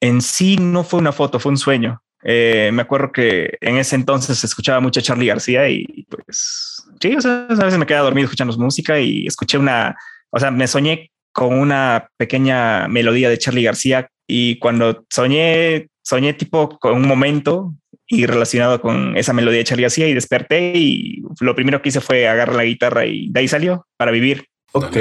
en 0.00 0.22
sí 0.22 0.56
no 0.56 0.84
fue 0.84 1.00
una 1.00 1.12
foto, 1.12 1.40
fue 1.40 1.50
un 1.50 1.58
sueño. 1.58 2.02
Eh, 2.22 2.70
me 2.72 2.82
acuerdo 2.82 3.12
que 3.12 3.56
en 3.60 3.76
ese 3.76 3.96
entonces 3.96 4.42
escuchaba 4.42 4.80
mucho 4.80 5.00
Charlie 5.00 5.26
García 5.26 5.68
y 5.68 6.04
pues 6.08 6.82
sí, 7.00 7.14
o 7.14 7.28
a 7.28 7.46
veces 7.46 7.78
me 7.78 7.86
quedaba 7.86 8.06
dormido 8.06 8.24
escuchando 8.24 8.56
música 8.58 8.98
y 8.98 9.26
escuché 9.26 9.56
una, 9.56 9.96
o 10.30 10.38
sea, 10.38 10.50
me 10.50 10.66
soñé 10.66 11.12
con 11.32 11.54
una 11.54 12.08
pequeña 12.16 12.88
melodía 12.88 13.30
de 13.30 13.38
Charlie 13.38 13.62
García 13.62 14.08
y 14.26 14.58
cuando 14.58 15.04
soñé, 15.10 15.88
soñé 16.02 16.34
tipo 16.34 16.78
con 16.78 16.94
un 16.94 17.06
momento 17.06 17.74
y 18.08 18.24
relacionado 18.26 18.80
con 18.80 19.16
esa 19.16 19.34
melodía 19.34 19.58
de 19.58 19.64
Charlie 19.64 19.82
García 19.82 20.08
y 20.08 20.14
desperté 20.14 20.72
y 20.74 21.22
lo 21.40 21.54
primero 21.54 21.82
que 21.82 21.90
hice 21.90 22.00
fue 22.00 22.26
agarrar 22.26 22.56
la 22.56 22.64
guitarra 22.64 23.04
y 23.04 23.28
de 23.28 23.40
ahí 23.40 23.48
salió 23.48 23.86
para 23.98 24.10
vivir. 24.10 24.46
Ok. 24.72 24.96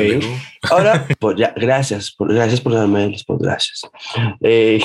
Ahora, 0.70 1.08
pues 1.20 1.38
ya, 1.38 1.54
gracias, 1.56 2.12
por, 2.12 2.34
gracias 2.34 2.60
por 2.60 2.74
darme 2.74 3.10
los 3.10 3.26
gracias. 3.40 3.82
Eh, 4.42 4.82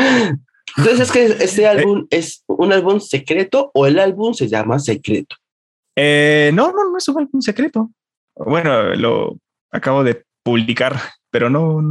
entonces, 0.76 1.00
¿es 1.00 1.12
que 1.12 1.24
este 1.44 1.62
eh. 1.62 1.68
álbum 1.68 2.06
es 2.10 2.44
un 2.46 2.72
álbum 2.72 3.00
secreto 3.00 3.70
o 3.72 3.86
el 3.86 3.98
álbum 3.98 4.34
se 4.34 4.46
llama 4.46 4.78
secreto? 4.78 5.36
Eh, 5.96 6.50
no, 6.54 6.72
no, 6.72 6.90
no 6.90 6.98
es 6.98 7.08
un 7.08 7.18
álbum 7.18 7.40
secreto. 7.40 7.90
Bueno, 8.36 8.94
lo 8.94 9.38
acabo 9.70 10.04
de 10.04 10.22
publicar, 10.42 11.00
pero 11.30 11.50
no, 11.50 11.82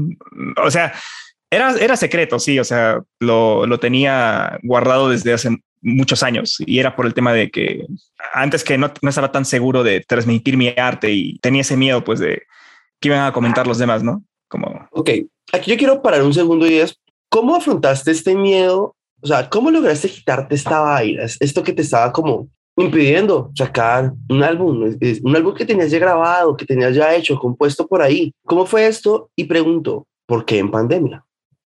o 0.64 0.72
sea, 0.72 0.94
era, 1.50 1.75
era 1.77 1.96
secreto, 1.96 2.39
sí, 2.39 2.60
o 2.60 2.63
sea, 2.63 3.01
lo, 3.20 3.66
lo 3.66 3.80
tenía 3.80 4.60
guardado 4.63 5.10
desde 5.10 5.34
hace 5.34 5.58
muchos 5.82 6.24
años 6.24 6.58
y 6.60 6.80
era 6.80 6.96
por 6.96 7.06
el 7.06 7.13
tema 7.13 7.34
de 7.34 7.50
que 7.50 7.86
antes 8.34 8.63
que 8.63 8.77
no, 8.77 8.92
no, 9.01 9.10
estaba 9.10 9.32
tan 9.32 9.46
seguro 9.46 9.84
de 9.84 10.01
transmitir 10.01 10.58
mi 10.58 10.74
arte 10.75 11.12
y 11.12 11.38
tenía 11.39 11.62
ese 11.62 11.77
miedo 11.77 12.04
pues 12.04 12.20
de 12.20 12.44
que 13.00 13.10
iban 13.10 13.22
a 13.22 13.32
comentar 13.32 13.68
los 13.68 13.77
demás, 13.77 14.04
¿no? 14.04 14.24
Como... 14.48 14.88
Ok, 14.92 15.10
aquí 15.54 15.72
yo 15.72 15.77
quiero 15.77 16.01
parar 16.01 16.24
un 16.24 16.34
segundo 16.34 16.68
y 16.68 16.75
es, 16.75 17.00
¿cómo 17.30 17.56
afrontaste 17.56 18.12
este 18.12 18.36
miedo? 18.36 18.96
O 19.22 19.27
sea, 19.27 19.50
¿cómo 19.50 19.72
lograste 19.72 20.10
quitarte 20.10 20.56
esta 20.56 20.80
vaina? 20.80 21.24
Esto 21.39 21.63
que 21.63 21.74
te 21.74 21.82
estaba 21.82 22.12
como 22.12 22.50
impidiendo 22.75 23.51
sacar 23.56 24.13
un 24.30 24.44
álbum, 24.44 24.96
un 25.24 25.36
álbum 25.36 25.54
que 25.56 25.66
tenías 25.66 25.92
ya 25.92 26.00
grabado, 26.00 26.56
que 26.56 26.66
tenías 26.66 26.96
ya 26.96 27.16
hecho, 27.16 27.38
compuesto 27.38 27.88
por 27.88 28.01
ahí. 28.01 28.32
¿Cómo 28.46 28.66
fue 28.66 28.88
esto? 28.88 29.30
Y 29.36 29.46
pregunto, 29.46 30.06
¿por 30.27 30.46
qué 30.46 30.60
en 30.60 30.70
pandemia? 30.70 31.24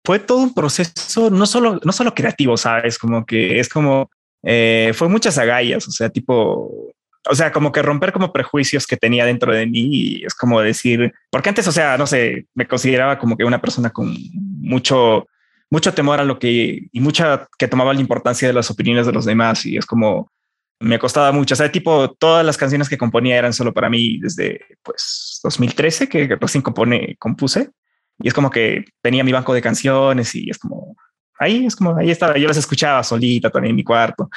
Fue 0.06 0.20
todo 0.20 0.38
un 0.38 0.54
proceso, 0.54 1.30
no 1.30 1.46
solo, 1.46 1.80
no 1.82 1.90
solo 1.90 2.14
creativo, 2.14 2.56
sabes, 2.56 2.96
como 2.96 3.26
que 3.26 3.58
es 3.58 3.68
como, 3.68 4.08
eh, 4.44 4.92
fue 4.94 5.08
muchas 5.08 5.36
agallas, 5.36 5.88
o 5.88 5.90
sea, 5.90 6.10
tipo, 6.10 6.92
o 7.28 7.34
sea, 7.34 7.50
como 7.50 7.72
que 7.72 7.82
romper 7.82 8.12
como 8.12 8.32
prejuicios 8.32 8.86
que 8.86 8.96
tenía 8.96 9.24
dentro 9.26 9.52
de 9.52 9.66
mí 9.66 9.88
y 9.90 10.24
es 10.24 10.32
como 10.32 10.60
decir, 10.60 11.12
porque 11.28 11.48
antes, 11.48 11.66
o 11.66 11.72
sea, 11.72 11.98
no 11.98 12.06
sé, 12.06 12.46
me 12.54 12.68
consideraba 12.68 13.18
como 13.18 13.36
que 13.36 13.42
una 13.42 13.60
persona 13.60 13.90
con 13.90 14.16
mucho, 14.32 15.26
mucho 15.70 15.92
temor 15.92 16.20
a 16.20 16.24
lo 16.24 16.38
que 16.38 16.86
y 16.92 17.00
mucha 17.00 17.48
que 17.58 17.66
tomaba 17.66 17.92
la 17.92 18.00
importancia 18.00 18.46
de 18.46 18.54
las 18.54 18.70
opiniones 18.70 19.06
de 19.06 19.12
los 19.12 19.24
demás 19.24 19.66
y 19.66 19.76
es 19.76 19.86
como 19.86 20.30
me 20.78 21.00
costaba 21.00 21.32
mucho. 21.32 21.54
O 21.54 21.56
sea, 21.56 21.72
tipo, 21.72 22.12
todas 22.12 22.46
las 22.46 22.56
canciones 22.56 22.88
que 22.88 22.98
componía 22.98 23.38
eran 23.38 23.52
solo 23.52 23.74
para 23.74 23.90
mí 23.90 24.18
desde 24.20 24.60
pues 24.84 25.40
2013 25.42 26.08
que 26.08 26.36
recién 26.40 26.62
compone, 26.62 27.16
compuse. 27.18 27.70
Y 28.18 28.28
es 28.28 28.34
como 28.34 28.50
que 28.50 28.84
tenía 29.02 29.24
mi 29.24 29.32
banco 29.32 29.52
de 29.54 29.62
canciones 29.62 30.34
y 30.34 30.50
es 30.50 30.58
como 30.58 30.96
ahí 31.38 31.66
es 31.66 31.76
como 31.76 31.96
ahí 31.96 32.10
estaba. 32.10 32.36
Yo 32.38 32.48
las 32.48 32.56
escuchaba 32.56 33.02
solita 33.02 33.50
también 33.50 33.70
en 33.70 33.76
mi 33.76 33.84
cuarto, 33.84 34.30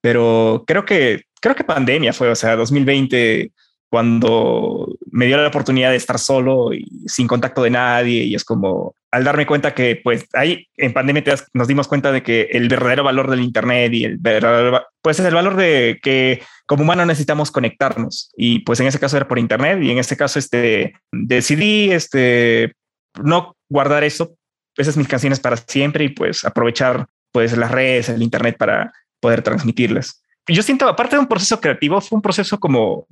pero 0.00 0.64
creo 0.66 0.84
que 0.84 1.24
creo 1.40 1.54
que 1.54 1.64
pandemia 1.64 2.12
fue, 2.12 2.28
o 2.28 2.34
sea, 2.34 2.56
2020 2.56 3.52
cuando 3.88 4.88
me 5.10 5.26
dio 5.26 5.36
la 5.36 5.46
oportunidad 5.46 5.90
de 5.90 5.96
estar 5.96 6.18
solo 6.18 6.74
y 6.74 6.86
sin 7.06 7.26
contacto 7.28 7.62
de 7.62 7.70
nadie 7.70 8.24
y 8.24 8.34
es 8.34 8.44
como 8.44 8.94
al 9.12 9.24
darme 9.24 9.46
cuenta 9.46 9.74
que 9.74 10.00
pues 10.02 10.26
ahí 10.34 10.66
en 10.76 10.92
pandemia 10.92 11.22
nos 11.54 11.68
dimos 11.68 11.86
cuenta 11.86 12.10
de 12.10 12.22
que 12.22 12.48
el 12.50 12.68
verdadero 12.68 13.04
valor 13.04 13.30
del 13.30 13.40
internet 13.40 13.92
y 13.94 14.04
el 14.04 14.18
verdadero 14.18 14.82
pues 15.00 15.20
es 15.20 15.26
el 15.26 15.34
valor 15.34 15.56
de 15.56 16.00
que 16.02 16.42
como 16.66 16.82
humano 16.82 17.06
necesitamos 17.06 17.52
conectarnos 17.52 18.32
y 18.36 18.58
pues 18.60 18.80
en 18.80 18.88
ese 18.88 18.98
caso 18.98 19.16
era 19.16 19.28
por 19.28 19.38
internet 19.38 19.78
y 19.80 19.90
en 19.92 19.98
este 19.98 20.16
caso 20.16 20.38
este 20.40 20.94
decidí 21.12 21.92
este 21.92 22.74
no 23.22 23.56
guardar 23.68 24.04
eso 24.04 24.34
esas 24.76 24.96
mis 24.96 25.08
canciones 25.08 25.40
para 25.40 25.56
siempre 25.56 26.04
y 26.04 26.08
pues 26.10 26.44
aprovechar 26.44 27.06
pues 27.32 27.56
las 27.56 27.70
redes 27.70 28.08
el 28.08 28.22
internet 28.22 28.56
para 28.58 28.92
poder 29.20 29.42
transmitirlas 29.42 30.22
yo 30.48 30.62
siento 30.62 30.88
aparte 30.88 31.16
de 31.16 31.20
un 31.20 31.28
proceso 31.28 31.60
creativo 31.60 32.00
fue 32.00 32.16
un 32.16 32.22
proceso 32.22 32.58
como 32.58 33.06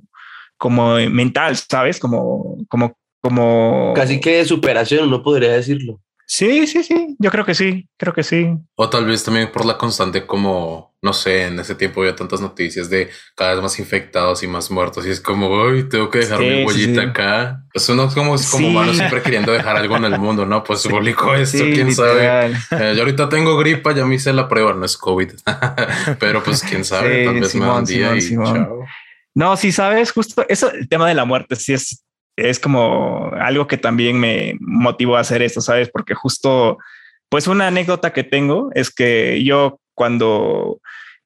como 0.57 0.95
mental, 1.09 1.55
¿sabes? 1.55 1.99
Como, 1.99 2.57
como, 2.69 2.97
como... 3.21 3.93
Casi 3.95 4.19
que 4.19 4.37
de 4.37 4.45
superación, 4.45 5.09
no 5.09 5.23
podría 5.23 5.53
decirlo. 5.53 5.99
Sí, 6.27 6.65
sí, 6.65 6.83
sí, 6.83 7.15
yo 7.19 7.29
creo 7.29 7.45
que 7.45 7.53
sí, 7.53 7.87
creo 7.97 8.13
que 8.13 8.23
sí. 8.23 8.49
O 8.75 8.89
tal 8.89 9.05
vez 9.05 9.23
también 9.23 9.51
por 9.51 9.63
la 9.63 9.77
constante 9.77 10.25
como, 10.25 10.95
no 11.01 11.13
sé, 11.13 11.45
en 11.45 11.59
ese 11.59 11.75
tiempo 11.75 12.01
había 12.01 12.15
tantas 12.15 12.41
noticias 12.41 12.89
de 12.89 13.09
cada 13.35 13.53
vez 13.53 13.61
más 13.61 13.77
infectados 13.77 14.41
y 14.41 14.47
más 14.47 14.71
muertos 14.71 15.05
y 15.05 15.11
es 15.11 15.21
como, 15.21 15.49
hoy 15.49 15.87
tengo 15.87 16.09
que 16.09 16.19
dejar 16.19 16.39
mi 16.39 16.63
huellita 16.63 17.03
acá. 17.03 17.63
Pues 17.71 17.87
uno 17.89 18.09
como, 18.11 18.35
es 18.35 18.49
como 18.49 18.69
humano 18.69 18.93
siempre 18.93 19.21
queriendo 19.21 19.51
dejar 19.51 19.77
algo 19.77 19.97
en 19.97 20.05
el 20.05 20.17
mundo, 20.17 20.47
¿no? 20.47 20.63
Pues 20.63 20.87
publicó 20.87 21.35
esto, 21.35 21.63
quién 21.63 21.93
sabe. 21.93 22.55
Eh, 22.71 22.93
yo 22.95 23.01
ahorita 23.01 23.29
tengo 23.29 23.55
gripa, 23.57 23.93
ya 23.93 24.05
me 24.05 24.15
hice 24.15 24.33
la 24.33 24.47
prueba, 24.47 24.73
no 24.73 24.85
es 24.85 24.97
COVID, 24.97 25.31
pero 26.19 26.43
pues 26.43 26.63
quién 26.63 26.83
sabe, 26.83 27.25
tal 27.25 27.39
vez 27.39 27.53
me 27.53 27.65
da 27.65 27.73
un 27.75 27.85
día 27.85 28.15
y 28.15 28.21
chao. 28.21 28.83
No, 29.35 29.57
sí, 29.57 29.73
sabes, 29.73 30.13
justo 30.13 30.45
eso, 30.47 30.71
el 30.71 30.87
tema 30.87 31.09
de 31.09 31.13
la 31.13 31.25
muerte, 31.25 31.57
sí 31.57 31.73
es, 31.73 32.04
es 32.35 32.59
como 32.59 33.31
algo 33.39 33.67
que 33.67 33.77
también 33.77 34.19
me 34.19 34.57
motivó 34.59 35.17
a 35.17 35.21
hacer 35.21 35.41
esto, 35.41 35.61
sabes, 35.61 35.89
porque 35.89 36.13
justo, 36.13 36.77
pues 37.29 37.47
una 37.47 37.67
anécdota 37.67 38.13
que 38.13 38.23
tengo 38.23 38.69
es 38.73 38.89
que 38.89 39.43
yo 39.43 39.79
cuando 39.93 40.79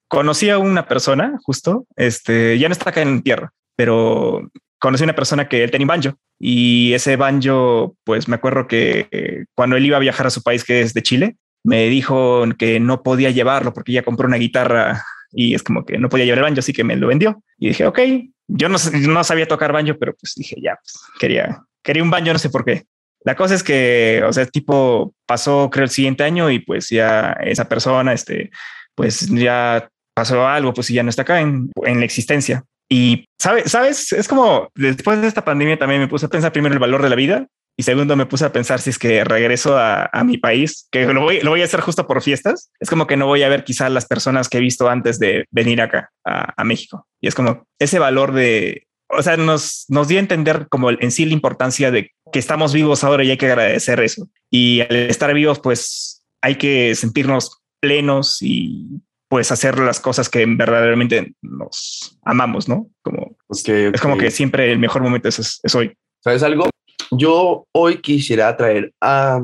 conocí 0.08 0.50
a 0.50 0.58
una 0.58 0.88
persona, 0.88 1.38
justo, 1.44 1.86
este, 1.96 2.58
ya 2.60 2.68
no 2.68 2.74
está 2.74 2.90
acá 2.92 3.02
en 3.02 3.22
tierra, 3.22 3.52
pero 3.76 4.50
conocí 4.80 5.04
a 5.04 5.06
una 5.06 5.16
persona 5.16 5.48
que 5.48 5.64
él 5.64 5.72
tenía 5.72 5.88
banjo 5.88 6.16
y 6.40 6.94
ese 6.94 7.16
banjo, 7.16 7.96
pues 8.04 8.28
me 8.28 8.36
acuerdo 8.36 8.68
que 8.68 9.46
cuando 9.56 9.76
él 9.76 9.86
iba 9.86 9.98
a 9.98 10.02
viajar 10.02 10.28
a 10.28 10.32
su 10.32 10.42
país, 10.42 10.64
que 10.64 10.82
es 10.82 10.94
de 10.94 11.04
Chile, 11.04 11.36
me 11.64 11.88
dijo 11.90 12.46
que 12.58 12.80
no 12.80 13.04
podía 13.04 13.32
llevarlo 13.32 13.74
porque 13.74 13.92
ya 13.92 14.04
compró 14.04 14.28
una 14.28 14.38
guitarra 14.38 15.04
y 15.32 15.54
es 15.56 15.64
como 15.64 15.86
que 15.86 15.98
no 15.98 16.10
podía 16.10 16.26
llevar 16.26 16.40
el 16.40 16.44
banjo, 16.46 16.60
así 16.60 16.74
que 16.74 16.84
me 16.84 16.96
lo 16.96 17.08
vendió. 17.08 17.44
Y 17.58 17.70
dije, 17.70 17.86
ok, 17.86 18.00
yo 18.48 18.70
no, 18.70 18.78
no 18.94 19.24
sabía 19.24 19.48
tocar 19.48 19.72
banjo, 19.72 19.96
pero 20.00 20.16
pues 20.16 20.34
dije, 20.36 20.56
ya, 20.62 20.76
pues, 20.76 21.00
quería, 21.20 21.64
quería 21.84 22.04
un 22.04 22.10
banjo, 22.10 22.34
no 22.34 22.40
sé 22.40 22.50
por 22.50 22.66
qué. 22.66 22.86
La 23.24 23.36
cosa 23.36 23.56
es 23.56 23.64
que, 23.64 24.24
o 24.26 24.32
sea, 24.32 24.46
tipo 24.46 25.14
pasó, 25.26 25.70
creo, 25.70 25.84
el 25.84 25.90
siguiente 25.90 26.24
año 26.24 26.50
y 26.50 26.60
pues 26.60 26.90
ya 26.90 27.38
esa 27.42 27.68
persona, 27.68 28.14
este, 28.14 28.50
pues 28.96 29.28
ya 29.28 29.90
pasó 30.14 30.48
algo, 30.48 30.74
pues 30.74 30.88
ya 30.88 31.04
no 31.04 31.10
está 31.10 31.24
acá 31.24 31.42
en, 31.42 31.72
en 31.84 32.00
la 32.00 32.06
existencia. 32.06 32.64
Y 32.88 33.26
sabes, 33.38 33.72
sabes, 33.72 34.14
es 34.14 34.28
como 34.28 34.70
después 34.74 35.22
de 35.22 35.28
esta 35.28 35.46
pandemia 35.46 35.78
también 35.78 36.02
me 36.02 36.08
puse 36.08 36.26
a 36.26 36.30
pensar 36.30 36.52
primero 36.52 36.74
el 36.74 36.80
valor 36.80 37.04
de 37.04 37.10
la 37.10 37.16
vida 37.16 37.48
y 37.80 37.84
segundo, 37.84 38.18
me 38.18 38.26
puse 38.26 38.44
a 38.44 38.52
pensar 38.52 38.82
si 38.82 38.90
es 38.90 39.00
que 39.00 39.24
regreso 39.24 39.78
a, 39.78 40.10
mi 40.26 40.38
país, 40.38 40.90
que 40.92 41.06
lo 41.06 41.22
voy, 41.22 41.40
lo 41.40 41.52
voy, 41.52 41.62
a 41.62 41.64
hacer 41.64 41.80
justo 41.80 42.06
por 42.06 42.22
fiestas. 42.22 42.72
Es 42.82 42.90
como 42.90 43.08
que 43.08 43.16
no 43.16 43.26
voy 43.26 43.44
a 43.44 43.48
ver 43.48 43.64
quizás 43.64 43.90
las 43.90 44.06
personas 44.06 44.50
que 44.50 44.58
he 44.58 44.60
visto 44.60 44.90
antes 44.90 45.18
de 45.18 45.46
venir 45.50 45.80
acá 45.80 46.12
a, 46.26 46.62
México. 46.66 47.08
Y 47.22 47.30
es 47.30 47.36
como 47.36 47.66
ese 47.80 47.98
valor 47.98 48.34
de, 48.34 48.86
o 49.08 49.24
sea, 49.24 49.38
nos, 49.38 49.86
nos 49.88 50.10
dio 50.10 50.18
a 50.18 50.20
entender 50.20 50.68
como 50.68 50.90
en 50.90 51.10
sí 51.10 51.24
la 51.24 51.32
importancia 51.32 51.90
de 51.90 52.12
que 52.34 52.40
estamos 52.40 52.74
vivos 52.74 53.06
ahora 53.06 53.24
y 53.24 53.32
hay 53.32 53.38
que 53.38 53.46
agradecer 53.46 54.02
eso. 54.02 54.28
Y 54.50 54.82
al 54.82 54.94
estar 54.94 55.34
vivos, 55.34 55.62
pues 55.62 56.22
hay 56.42 56.56
que 56.56 56.94
sentirnos 56.96 57.62
plenos 57.80 58.40
y 58.42 59.02
pues 59.30 59.54
hacer 59.54 59.80
las 59.80 60.02
cosas 60.02 60.28
que 60.28 60.46
verdaderamente 60.46 61.34
nos 61.42 62.20
amamos, 62.26 62.68
¿no? 62.68 62.90
Como 63.04 63.38
es 63.48 64.02
como 64.02 64.18
que 64.18 64.32
siempre 64.32 64.70
el 64.70 64.80
mejor 64.80 65.02
momento 65.02 65.30
es, 65.30 65.62
es 65.64 65.76
hoy. 65.76 65.96
¿Sabes 66.22 66.44
algo? 66.44 66.70
Yo 67.12 67.66
hoy 67.72 68.02
quisiera 68.02 68.56
traer 68.56 68.94
a, 69.02 69.42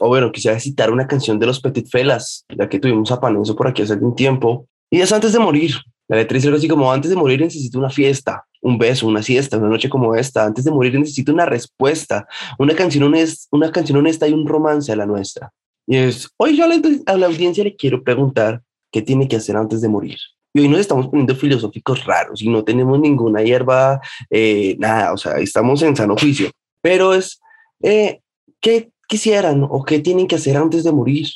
o 0.00 0.08
bueno, 0.08 0.32
quisiera 0.32 0.58
citar 0.58 0.90
una 0.90 1.06
canción 1.06 1.38
de 1.38 1.46
los 1.46 1.60
Petit 1.60 1.88
Felas, 1.88 2.44
ya 2.56 2.68
que 2.68 2.80
tuvimos 2.80 3.10
a 3.12 3.20
Panenzo 3.20 3.54
por 3.54 3.68
aquí 3.68 3.82
hace 3.82 3.92
algún 3.92 4.14
tiempo, 4.14 4.66
y 4.90 5.00
es 5.00 5.12
antes 5.12 5.32
de 5.32 5.38
morir. 5.38 5.74
La 6.06 6.16
letra 6.16 6.34
dice 6.34 6.48
algo 6.48 6.58
así 6.58 6.68
como, 6.68 6.92
antes 6.92 7.10
de 7.10 7.16
morir 7.16 7.40
necesito 7.40 7.78
una 7.78 7.88
fiesta, 7.88 8.44
un 8.60 8.78
beso, 8.78 9.06
una 9.06 9.22
siesta, 9.22 9.56
una 9.56 9.68
noche 9.68 9.88
como 9.88 10.14
esta. 10.14 10.44
Antes 10.44 10.64
de 10.64 10.70
morir 10.70 10.98
necesito 10.98 11.32
una 11.32 11.46
respuesta, 11.46 12.26
una 12.58 12.74
canción 12.74 13.04
honesta, 13.04 13.48
una 13.52 13.72
canción 13.72 13.98
honesta 13.98 14.28
y 14.28 14.32
un 14.32 14.46
romance 14.46 14.92
a 14.92 14.96
la 14.96 15.06
nuestra. 15.06 15.50
Y 15.86 15.96
es, 15.96 16.28
hoy 16.36 16.56
yo 16.56 16.64
a 16.64 16.68
la, 16.68 16.80
a 17.06 17.16
la 17.16 17.26
audiencia 17.26 17.64
le 17.64 17.76
quiero 17.76 18.02
preguntar 18.02 18.62
qué 18.92 19.02
tiene 19.02 19.28
que 19.28 19.36
hacer 19.36 19.56
antes 19.56 19.80
de 19.80 19.88
morir. 19.88 20.16
Y 20.52 20.60
hoy 20.60 20.68
nos 20.68 20.80
estamos 20.80 21.08
poniendo 21.08 21.34
filosóficos 21.34 22.04
raros 22.04 22.40
y 22.40 22.48
no 22.48 22.62
tenemos 22.62 23.00
ninguna 23.00 23.42
hierba, 23.42 24.00
eh, 24.30 24.76
nada, 24.78 25.12
o 25.12 25.16
sea, 25.16 25.38
estamos 25.38 25.82
en 25.82 25.96
sano 25.96 26.16
juicio. 26.16 26.50
Pero 26.84 27.14
es, 27.14 27.40
eh, 27.82 28.20
¿qué 28.60 28.90
quisieran 29.08 29.66
o 29.66 29.86
qué 29.86 30.00
tienen 30.00 30.28
que 30.28 30.34
hacer 30.34 30.58
antes 30.58 30.84
de 30.84 30.92
morir? 30.92 31.26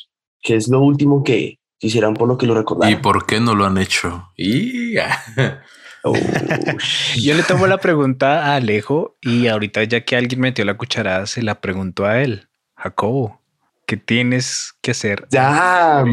Que 0.42 0.56
es 0.56 0.68
lo 0.68 0.80
último 0.80 1.24
que 1.24 1.58
quisieran 1.78 2.12
por 2.12 2.28
lo 2.28 2.36
que 2.36 2.46
lo 2.46 2.54
recordaran. 2.54 2.92
¿Y 2.92 2.96
por 3.00 3.24
qué 3.24 3.40
no 3.40 3.54
lo 3.54 3.64
han 3.64 3.78
hecho? 3.78 4.28
Y 4.36 4.94
Yo 7.22 7.34
le 7.34 7.42
tomo 7.44 7.66
la 7.66 7.78
pregunta 7.78 8.44
a 8.44 8.56
Alejo 8.56 9.16
y 9.22 9.46
ahorita 9.46 9.84
ya 9.84 10.04
que 10.04 10.16
alguien 10.16 10.42
metió 10.42 10.66
la 10.66 10.76
cucharada, 10.76 11.26
se 11.26 11.42
la 11.42 11.62
pregunto 11.62 12.04
a 12.04 12.20
él. 12.20 12.50
Jacobo, 12.76 13.40
¿qué 13.86 13.96
tienes 13.96 14.74
que 14.82 14.90
hacer? 14.90 15.28
Ya. 15.30 16.04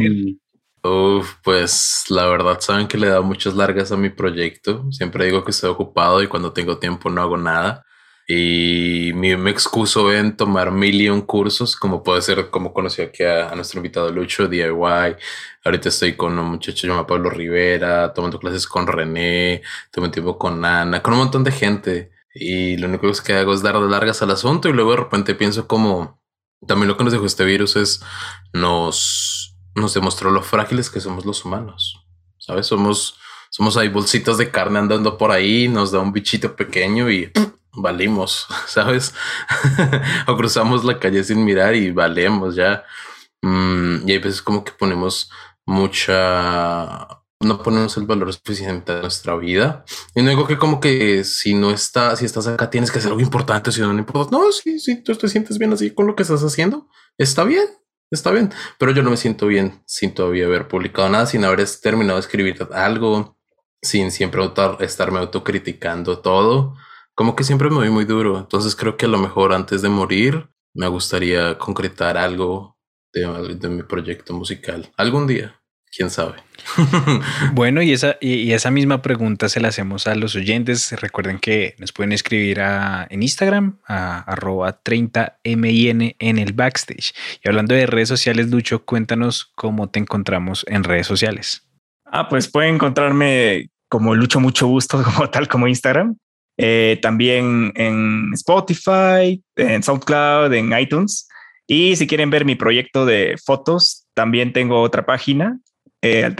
Uf, 0.82 1.34
pues 1.44 2.06
la 2.08 2.26
verdad 2.28 2.62
saben 2.62 2.88
que 2.88 2.98
le 2.98 3.08
he 3.08 3.10
dado 3.10 3.24
muchas 3.24 3.54
largas 3.54 3.92
a 3.92 3.98
mi 3.98 4.10
proyecto. 4.10 4.90
Siempre 4.94 5.26
digo 5.26 5.44
que 5.44 5.52
estoy 5.52 5.72
ocupado 5.72 6.24
y 6.24 6.28
cuando 6.28 6.54
tengo 6.54 6.78
tiempo 6.78 7.10
no 7.10 7.22
hago 7.22 7.36
nada. 7.36 7.86
Y 8.28 9.12
me, 9.14 9.38
me 9.38 9.52
excuso 9.52 10.12
en 10.12 10.36
tomar 10.36 10.72
mil 10.72 11.00
y 11.00 11.10
un 11.10 11.22
cursos, 11.22 11.76
como 11.76 12.02
puede 12.02 12.22
ser, 12.22 12.50
como 12.50 12.74
conocí 12.74 13.02
aquí 13.02 13.24
a, 13.24 13.54
nuestro 13.56 13.80
invitado 13.80 14.12
Lucho, 14.12 14.48
DIY. 14.48 15.16
Ahorita 15.64 15.90
estoy 15.90 16.16
con 16.16 16.38
un 16.38 16.46
muchacho 16.48 16.88
llamado 16.88 17.08
Pablo 17.08 17.30
Rivera, 17.30 18.14
tomando 18.14 18.40
clases 18.40 18.66
con 18.68 18.88
René, 18.88 19.62
tomo 19.92 20.10
tiempo 20.10 20.38
con 20.38 20.64
Ana, 20.66 21.02
con 21.02 21.14
un 21.14 21.20
montón 21.20 21.44
de 21.44 21.52
gente. 21.52 22.12
Y 22.34 22.78
lo 22.78 22.88
único 22.88 23.08
que 23.24 23.34
hago 23.34 23.54
es 23.54 23.62
dar 23.62 23.76
largas 23.76 24.22
al 24.22 24.32
asunto 24.32 24.70
y 24.70 24.74
luego 24.74 24.92
de 24.92 24.98
repente 24.98 25.36
pienso 25.36 25.68
como 25.68 26.22
también 26.68 26.88
lo 26.88 26.98
que 26.98 27.04
nos 27.04 27.14
dejó 27.14 27.26
este 27.26 27.46
virus 27.46 27.76
es 27.76 28.02
nos 28.52 29.56
nos 29.76 29.94
demostró 29.94 30.32
lo 30.32 30.42
frágiles 30.42 30.90
que 30.90 31.02
somos 31.02 31.26
los 31.26 31.46
humanos. 31.46 32.02
¿Sabes? 32.38 32.68
Somos, 32.68 33.18
somos 33.50 33.78
ahí 33.78 33.90
bolsitas 33.90 34.38
de 34.38 34.50
carne 34.50 34.80
andando 34.80 35.18
por 35.18 35.32
ahí, 35.32 35.68
nos 35.68 35.92
da 35.92 36.00
un 36.00 36.14
bichito 36.14 36.56
pequeño 36.56 37.10
y 37.12 37.32
valimos, 37.76 38.48
¿sabes? 38.68 39.14
o 40.28 40.36
cruzamos 40.38 40.84
la 40.84 41.00
calle 41.00 41.24
sin 41.24 41.44
mirar 41.44 41.76
y 41.76 41.92
valemos 41.92 42.56
ya. 42.56 42.84
Mm, 43.42 44.08
y 44.08 44.12
hay 44.12 44.20
veces 44.20 44.42
como 44.42 44.64
que 44.64 44.72
ponemos 44.72 45.30
mucha 45.66 47.08
no 47.42 47.62
ponemos 47.62 47.96
el 47.98 48.06
valor 48.06 48.34
suficiente 48.34 48.92
a 48.92 49.02
nuestra 49.02 49.36
vida. 49.36 49.86
Y 50.14 50.22
no 50.22 50.30
digo 50.30 50.48
que 50.48 50.58
como 50.58 50.80
que 50.80 51.24
si 51.24 51.54
no 51.54 51.72
estás, 51.72 52.20
si 52.20 52.26
estás 52.26 52.48
acá 52.48 52.70
tienes 52.70 52.92
que 52.92 53.00
hacer 53.00 53.12
algo 53.12 53.22
importante, 53.22 53.72
si 53.72 53.82
no, 53.82 53.94
no 53.94 54.00
importa. 54.00 54.36
No, 54.36 54.52
sí, 54.52 54.80
sí, 54.80 55.04
tú 55.04 55.16
te 55.16 55.28
sientes 55.28 55.58
bien 55.58 55.74
así 55.74 55.92
con 55.92 56.08
lo 56.08 56.16
que 56.16 56.24
estás 56.24 56.44
haciendo. 56.44 56.88
Está 57.18 57.44
bien, 57.44 57.68
está 58.12 58.32
bien, 58.32 58.52
pero 58.78 58.92
yo 58.92 59.04
no 59.04 59.12
me 59.12 59.18
siento 59.18 59.48
bien 59.48 59.82
sin 59.86 60.14
todavía 60.14 60.46
haber 60.46 60.68
publicado 60.68 61.10
nada, 61.10 61.26
sin 61.26 61.44
haber 61.46 61.66
terminado 61.82 62.18
de 62.18 62.22
escribir 62.22 62.68
algo, 62.74 63.38
sin 63.82 64.12
siempre 64.12 64.42
estarme 64.80 65.20
autocriticando 65.20 66.20
todo. 66.20 66.76
Como 67.16 67.36
que 67.36 67.44
siempre 67.44 67.70
me 67.70 67.78
voy 67.78 67.90
muy 67.90 68.06
duro. 68.06 68.38
Entonces 68.38 68.76
creo 68.76 68.98
que 68.98 69.06
a 69.06 69.10
lo 69.10 69.18
mejor 69.18 69.54
antes 69.54 69.82
de 69.82 69.90
morir 69.90 70.50
me 70.74 70.88
gustaría 70.88 71.58
concretar 71.58 72.18
algo 72.18 72.78
de 73.14 73.70
mi 73.70 73.84
proyecto 73.84 74.34
musical 74.34 74.92
algún 74.98 75.26
día 75.26 75.58
quién 75.96 76.10
sabe. 76.10 76.36
bueno, 77.54 77.82
y 77.82 77.94
esa, 77.94 78.18
y, 78.20 78.52
esa 78.52 78.72
misma 78.72 79.02
pregunta 79.02 79.50
se 79.50 79.60
la 79.60 79.70
hacemos 79.70 80.08
a 80.08 80.16
los 80.16 80.36
oyentes. 80.36 80.92
Recuerden 81.00 81.40
que 81.40 81.76
nos 81.80 81.92
pueden 81.92 82.12
escribir 82.12 82.62
a, 82.62 83.08
en 83.10 83.24
Instagram 83.24 83.80
a 83.88 84.20
arroba 84.20 84.82
30min 84.84 86.16
en 86.20 86.38
el 86.38 86.54
backstage. 86.54 87.14
Y 87.44 87.48
hablando 87.48 87.76
de 87.76 87.86
redes 87.86 88.10
sociales, 88.10 88.50
Lucho, 88.50 88.86
cuéntanos 88.86 89.52
cómo 89.56 89.90
te 89.90 90.00
encontramos 90.00 90.66
en 90.68 90.84
redes 90.84 91.08
sociales. 91.08 91.68
Ah, 92.06 92.28
pues 92.30 92.50
pueden 92.50 92.76
encontrarme 92.76 93.70
como 93.90 94.16
Lucho 94.16 94.40
Mucho 94.40 94.68
Gusto, 94.68 95.02
como 95.16 95.30
tal 95.30 95.48
como 95.48 95.68
Instagram. 95.68 96.18
Eh, 96.58 97.00
también 97.02 97.74
en 97.76 98.32
Spotify, 98.34 99.44
en 99.56 99.84
SoundCloud, 99.84 100.54
en 100.54 100.78
iTunes. 100.78 101.28
Y 101.68 101.96
si 101.96 102.08
quieren 102.08 102.30
ver 102.30 102.46
mi 102.46 102.56
proyecto 102.56 103.06
de 103.06 103.36
fotos, 103.44 104.06
también 104.14 104.54
tengo 104.54 104.82
otra 104.82 105.06
página 105.06 105.60
eh, 106.02 106.36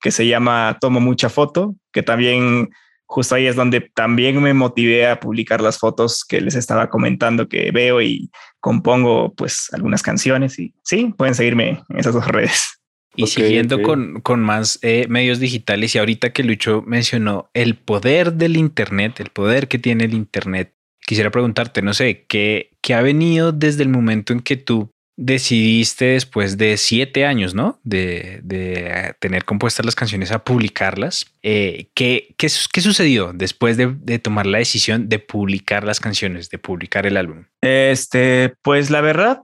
que 0.00 0.10
se 0.10 0.26
llama 0.26 0.76
Tomo 0.80 1.00
Mucha 1.00 1.28
Foto, 1.28 1.74
que 1.92 2.02
también 2.02 2.70
justo 3.06 3.34
ahí 3.34 3.46
es 3.46 3.56
donde 3.56 3.80
también 3.94 4.42
me 4.42 4.52
motivé 4.52 5.06
a 5.08 5.20
publicar 5.20 5.60
las 5.60 5.78
fotos 5.78 6.24
que 6.24 6.40
les 6.40 6.54
estaba 6.54 6.90
comentando 6.90 7.48
que 7.48 7.70
veo 7.70 8.02
y 8.02 8.30
compongo 8.60 9.32
pues 9.34 9.68
algunas 9.72 10.02
canciones 10.02 10.58
y 10.58 10.74
sí, 10.82 11.14
pueden 11.16 11.34
seguirme 11.34 11.82
en 11.88 11.98
esas 11.98 12.14
dos 12.14 12.26
redes. 12.26 12.75
Y 13.16 13.26
siguiendo 13.26 13.82
Con, 13.82 14.20
con, 14.20 14.40
más 14.40 14.78
eh, 14.82 15.06
medios 15.08 15.40
digitales 15.40 15.94
y 15.94 15.98
ahorita 15.98 16.32
que 16.32 16.44
Lucho 16.44 16.82
mencionó 16.86 17.50
el 17.54 17.74
poder 17.76 18.34
del 18.34 18.56
Internet, 18.56 19.20
el 19.20 19.30
poder 19.30 19.68
que 19.68 19.78
tiene 19.78 20.04
el 20.04 20.14
Internet, 20.14 20.74
quisiera 21.06 21.30
preguntarte, 21.30 21.82
no 21.82 21.94
sé, 21.94 22.24
¿qué, 22.28 22.70
qué 22.82 22.94
ha 22.94 23.02
venido 23.02 23.52
desde 23.52 23.82
el 23.82 23.88
momento 23.88 24.32
en 24.32 24.40
que 24.40 24.56
tú 24.56 24.90
decidiste 25.16 26.04
después 26.06 26.58
de 26.58 26.76
siete 26.76 27.24
años, 27.24 27.54
¿no? 27.54 27.80
De, 27.84 28.40
de 28.42 29.14
tener 29.18 29.44
compuestas 29.44 29.86
las 29.86 29.94
canciones 29.94 30.30
a 30.30 30.44
publicarlas. 30.44 31.26
Eh, 31.42 31.88
¿qué, 31.94 32.34
qué, 32.36 32.48
sucedió 32.48 33.32
después 33.34 33.76
de, 33.76 33.94
de, 33.98 34.18
tomar 34.18 34.46
la 34.46 34.58
decisión 34.58 35.08
de 35.08 35.18
publicar 35.18 35.84
las 35.84 36.00
canciones, 36.00 36.50
de 36.50 36.58
publicar 36.58 37.06
el 37.06 37.16
álbum? 37.16 37.44
Este, 37.62 38.54
pues 38.62 38.90
la 38.90 39.00
verdad, 39.00 39.42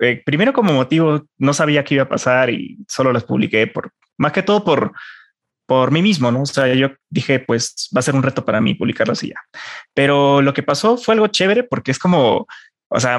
eh, 0.00 0.22
primero 0.24 0.52
como 0.52 0.72
motivo, 0.72 1.24
no 1.38 1.52
sabía 1.52 1.84
qué 1.84 1.94
iba 1.94 2.04
a 2.04 2.08
pasar 2.08 2.50
y 2.50 2.78
solo 2.88 3.12
las 3.12 3.24
publiqué 3.24 3.66
por, 3.66 3.92
más 4.16 4.32
que 4.32 4.42
todo 4.42 4.64
por, 4.64 4.92
por 5.66 5.90
mí 5.90 6.02
mismo, 6.02 6.30
¿no? 6.30 6.42
O 6.42 6.46
sea, 6.46 6.72
yo 6.74 6.90
dije, 7.10 7.40
pues 7.40 7.88
va 7.94 8.00
a 8.00 8.02
ser 8.02 8.14
un 8.14 8.22
reto 8.22 8.44
para 8.44 8.60
mí 8.60 8.74
publicarlas 8.74 9.22
y 9.22 9.28
ya. 9.28 9.40
Pero 9.94 10.42
lo 10.42 10.54
que 10.54 10.62
pasó 10.62 10.96
fue 10.96 11.14
algo 11.14 11.26
chévere 11.28 11.64
porque 11.64 11.90
es 11.90 11.98
como, 11.98 12.46
o 12.88 13.00
sea, 13.00 13.18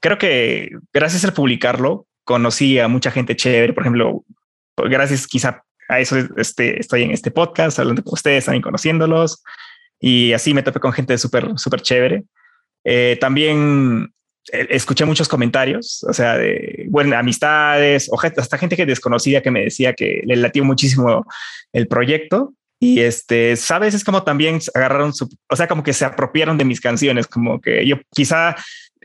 creo 0.00 0.18
que 0.18 0.70
gracias 0.92 1.24
al 1.24 1.32
publicarlo 1.34 2.06
conocí 2.24 2.78
a 2.78 2.88
mucha 2.88 3.10
gente 3.10 3.36
chévere. 3.36 3.72
Por 3.72 3.82
ejemplo, 3.82 4.24
gracias 4.76 5.26
quizá 5.26 5.62
a 5.88 6.00
eso 6.00 6.16
este, 6.36 6.80
estoy 6.80 7.02
en 7.02 7.12
este 7.12 7.30
podcast 7.30 7.78
hablando 7.78 8.02
con 8.02 8.14
ustedes, 8.14 8.44
también 8.44 8.62
conociéndolos 8.62 9.42
y 10.00 10.32
así 10.32 10.52
me 10.52 10.62
topé 10.62 10.80
con 10.80 10.92
gente 10.92 11.16
súper, 11.18 11.50
súper 11.56 11.80
chévere. 11.82 12.24
Eh, 12.84 13.18
también 13.20 14.12
escuché 14.52 15.04
muchos 15.04 15.28
comentarios, 15.28 16.04
o 16.08 16.12
sea, 16.12 16.36
de 16.36 16.86
buenas 16.88 17.18
amistades 17.18 18.10
hasta 18.36 18.58
gente 18.58 18.76
que 18.76 18.86
desconocida 18.86 19.42
que 19.42 19.50
me 19.50 19.64
decía 19.64 19.92
que 19.92 20.22
le 20.24 20.36
latió 20.36 20.64
muchísimo 20.64 21.24
el 21.72 21.88
proyecto. 21.88 22.52
Y 22.78 23.00
este, 23.00 23.56
sabes, 23.56 23.94
es 23.94 24.04
como 24.04 24.22
también 24.22 24.60
agarraron 24.74 25.14
su, 25.14 25.28
o 25.50 25.56
sea, 25.56 25.66
como 25.66 25.82
que 25.82 25.94
se 25.94 26.04
apropiaron 26.04 26.58
de 26.58 26.66
mis 26.66 26.80
canciones, 26.80 27.26
como 27.26 27.60
que 27.60 27.86
yo 27.86 27.96
quizá 28.14 28.54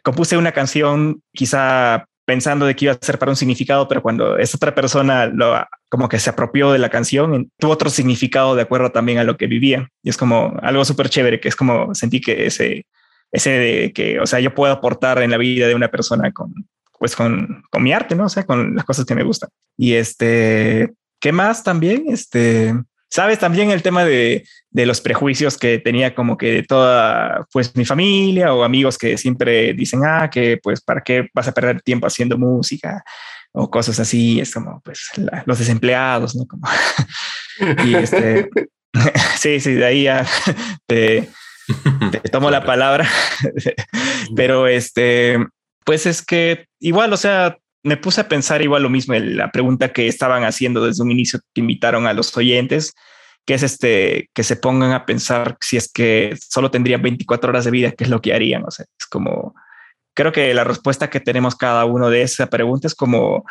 compuse 0.04 0.36
una 0.36 0.52
canción 0.52 1.22
quizá 1.34 2.06
pensando 2.26 2.66
de 2.66 2.76
que 2.76 2.86
iba 2.86 2.94
a 2.94 3.00
ser 3.02 3.18
para 3.18 3.32
un 3.32 3.36
significado, 3.36 3.88
pero 3.88 4.02
cuando 4.02 4.38
esa 4.38 4.58
otra 4.58 4.76
persona 4.76 5.26
lo 5.26 5.66
como 5.90 6.08
que 6.08 6.20
se 6.20 6.30
apropió 6.30 6.72
de 6.72 6.80
la 6.80 6.90
canción, 6.90 7.50
tuvo 7.58 7.72
otro 7.72 7.90
significado 7.90 8.56
de 8.56 8.62
acuerdo 8.62 8.92
también 8.92 9.18
a 9.18 9.24
lo 9.24 9.38
que 9.38 9.48
vivía. 9.48 9.90
Y 10.04 10.10
es 10.10 10.18
como 10.18 10.58
algo 10.62 10.86
súper 10.86 11.10
chévere, 11.10 11.40
que 11.40 11.50
es 11.50 11.56
como 11.56 11.94
sentí 11.96 12.22
que 12.22 12.46
ese, 12.46 12.86
ese 13.32 13.52
de 13.52 13.94
que, 13.94 14.20
o 14.20 14.26
sea, 14.26 14.40
yo 14.40 14.54
puedo 14.54 14.74
aportar 14.74 15.22
en 15.22 15.32
la 15.32 15.38
vida 15.38 15.68
de 15.68 15.76
una 15.76 15.90
persona 15.90 16.32
con, 16.32 16.54
pues 17.00 17.16
con, 17.16 17.64
con 17.70 17.84
mi 17.84 17.94
arte, 17.94 18.16
¿no? 18.16 18.26
O 18.26 18.30
sea, 18.30 18.46
con 18.46 18.76
las 18.76 18.86
cosas 18.86 19.06
que 19.06 19.16
me 19.16 19.24
gustan. 19.24 19.50
Y 19.78 19.94
este, 19.94 20.94
¿qué 21.20 21.32
más 21.32 21.64
también? 21.64 22.06
Este, 22.10 22.74
Sabes 23.14 23.40
también 23.40 23.72
el 23.72 23.82
tema 23.82 24.06
de, 24.06 24.48
de, 24.70 24.86
los 24.86 25.02
prejuicios 25.02 25.58
que 25.58 25.80
tenía 25.80 26.16
como 26.16 26.38
que 26.38 26.54
de 26.54 26.64
toda 26.64 27.46
pues 27.52 27.76
mi 27.76 27.84
familia 27.84 28.54
o 28.54 28.64
amigos 28.64 28.98
que 28.98 29.18
siempre 29.18 29.74
dicen, 29.74 30.04
ah, 30.06 30.30
que 30.30 30.58
pues 30.64 30.80
para 30.80 31.02
qué 31.02 31.28
vas 31.34 31.46
a 31.50 31.52
perder 31.52 31.82
tiempo 31.82 32.08
haciendo 32.08 32.38
música 32.38 33.04
o 33.52 33.70
cosas 33.70 34.00
así. 34.00 34.40
Es 34.40 34.54
como 34.54 34.82
pues 34.82 35.10
los 35.46 35.60
desempleados, 35.60 36.38
¿no? 36.38 36.46
Como 36.46 36.66
y 37.86 37.96
este, 37.96 38.50
sí, 39.38 39.60
sí, 39.60 39.74
de 39.74 39.86
ahí 39.86 40.04
ya 40.04 40.26
te, 40.88 41.28
te 42.12 42.20
tomo 42.32 42.52
la 42.52 42.64
palabra, 42.64 43.08
pero 44.36 44.68
este, 44.68 45.38
pues 45.86 46.06
es 46.06 46.22
que 46.22 46.66
igual, 46.80 47.14
o 47.14 47.18
sea, 47.18 47.58
me 47.84 47.98
puse 47.98 48.22
a 48.22 48.28
pensar 48.28 48.62
igual 48.62 48.84
lo 48.84 48.90
mismo 48.90 49.14
en 49.14 49.38
la 49.38 49.52
pregunta 49.52 49.92
que 49.92 50.08
estaban 50.08 50.44
haciendo 50.44 50.86
desde 50.86 51.04
un 51.04 51.12
inicio 51.12 51.40
que 51.54 51.62
invitaron 51.62 52.06
a 52.08 52.14
los 52.14 52.36
oyentes, 52.38 52.94
que 53.46 53.56
es 53.56 53.64
este, 53.64 54.30
que 54.34 54.44
se 54.44 54.56
pongan 54.56 54.92
a 54.92 55.06
pensar 55.06 55.58
si 55.62 55.78
es 55.78 55.92
que 55.92 56.38
solo 56.40 56.70
tendrían 56.70 57.02
24 57.02 57.50
horas 57.50 57.66
de 57.66 57.72
vida, 57.72 57.92
qué 57.92 58.04
es 58.04 58.10
lo 58.10 58.22
que 58.22 58.34
harían. 58.34 58.64
O 58.66 58.72
sea, 58.72 58.86
es 59.00 59.08
como, 59.08 59.56
creo 60.14 60.32
que 60.32 60.54
la 60.54 60.64
respuesta 60.64 61.10
que 61.10 61.20
tenemos 61.20 61.56
cada 61.56 61.86
uno 61.86 62.10
de 62.10 62.22
esa 62.22 62.48
pregunta 62.48 62.88
es 62.88 62.96
como, 62.96 63.46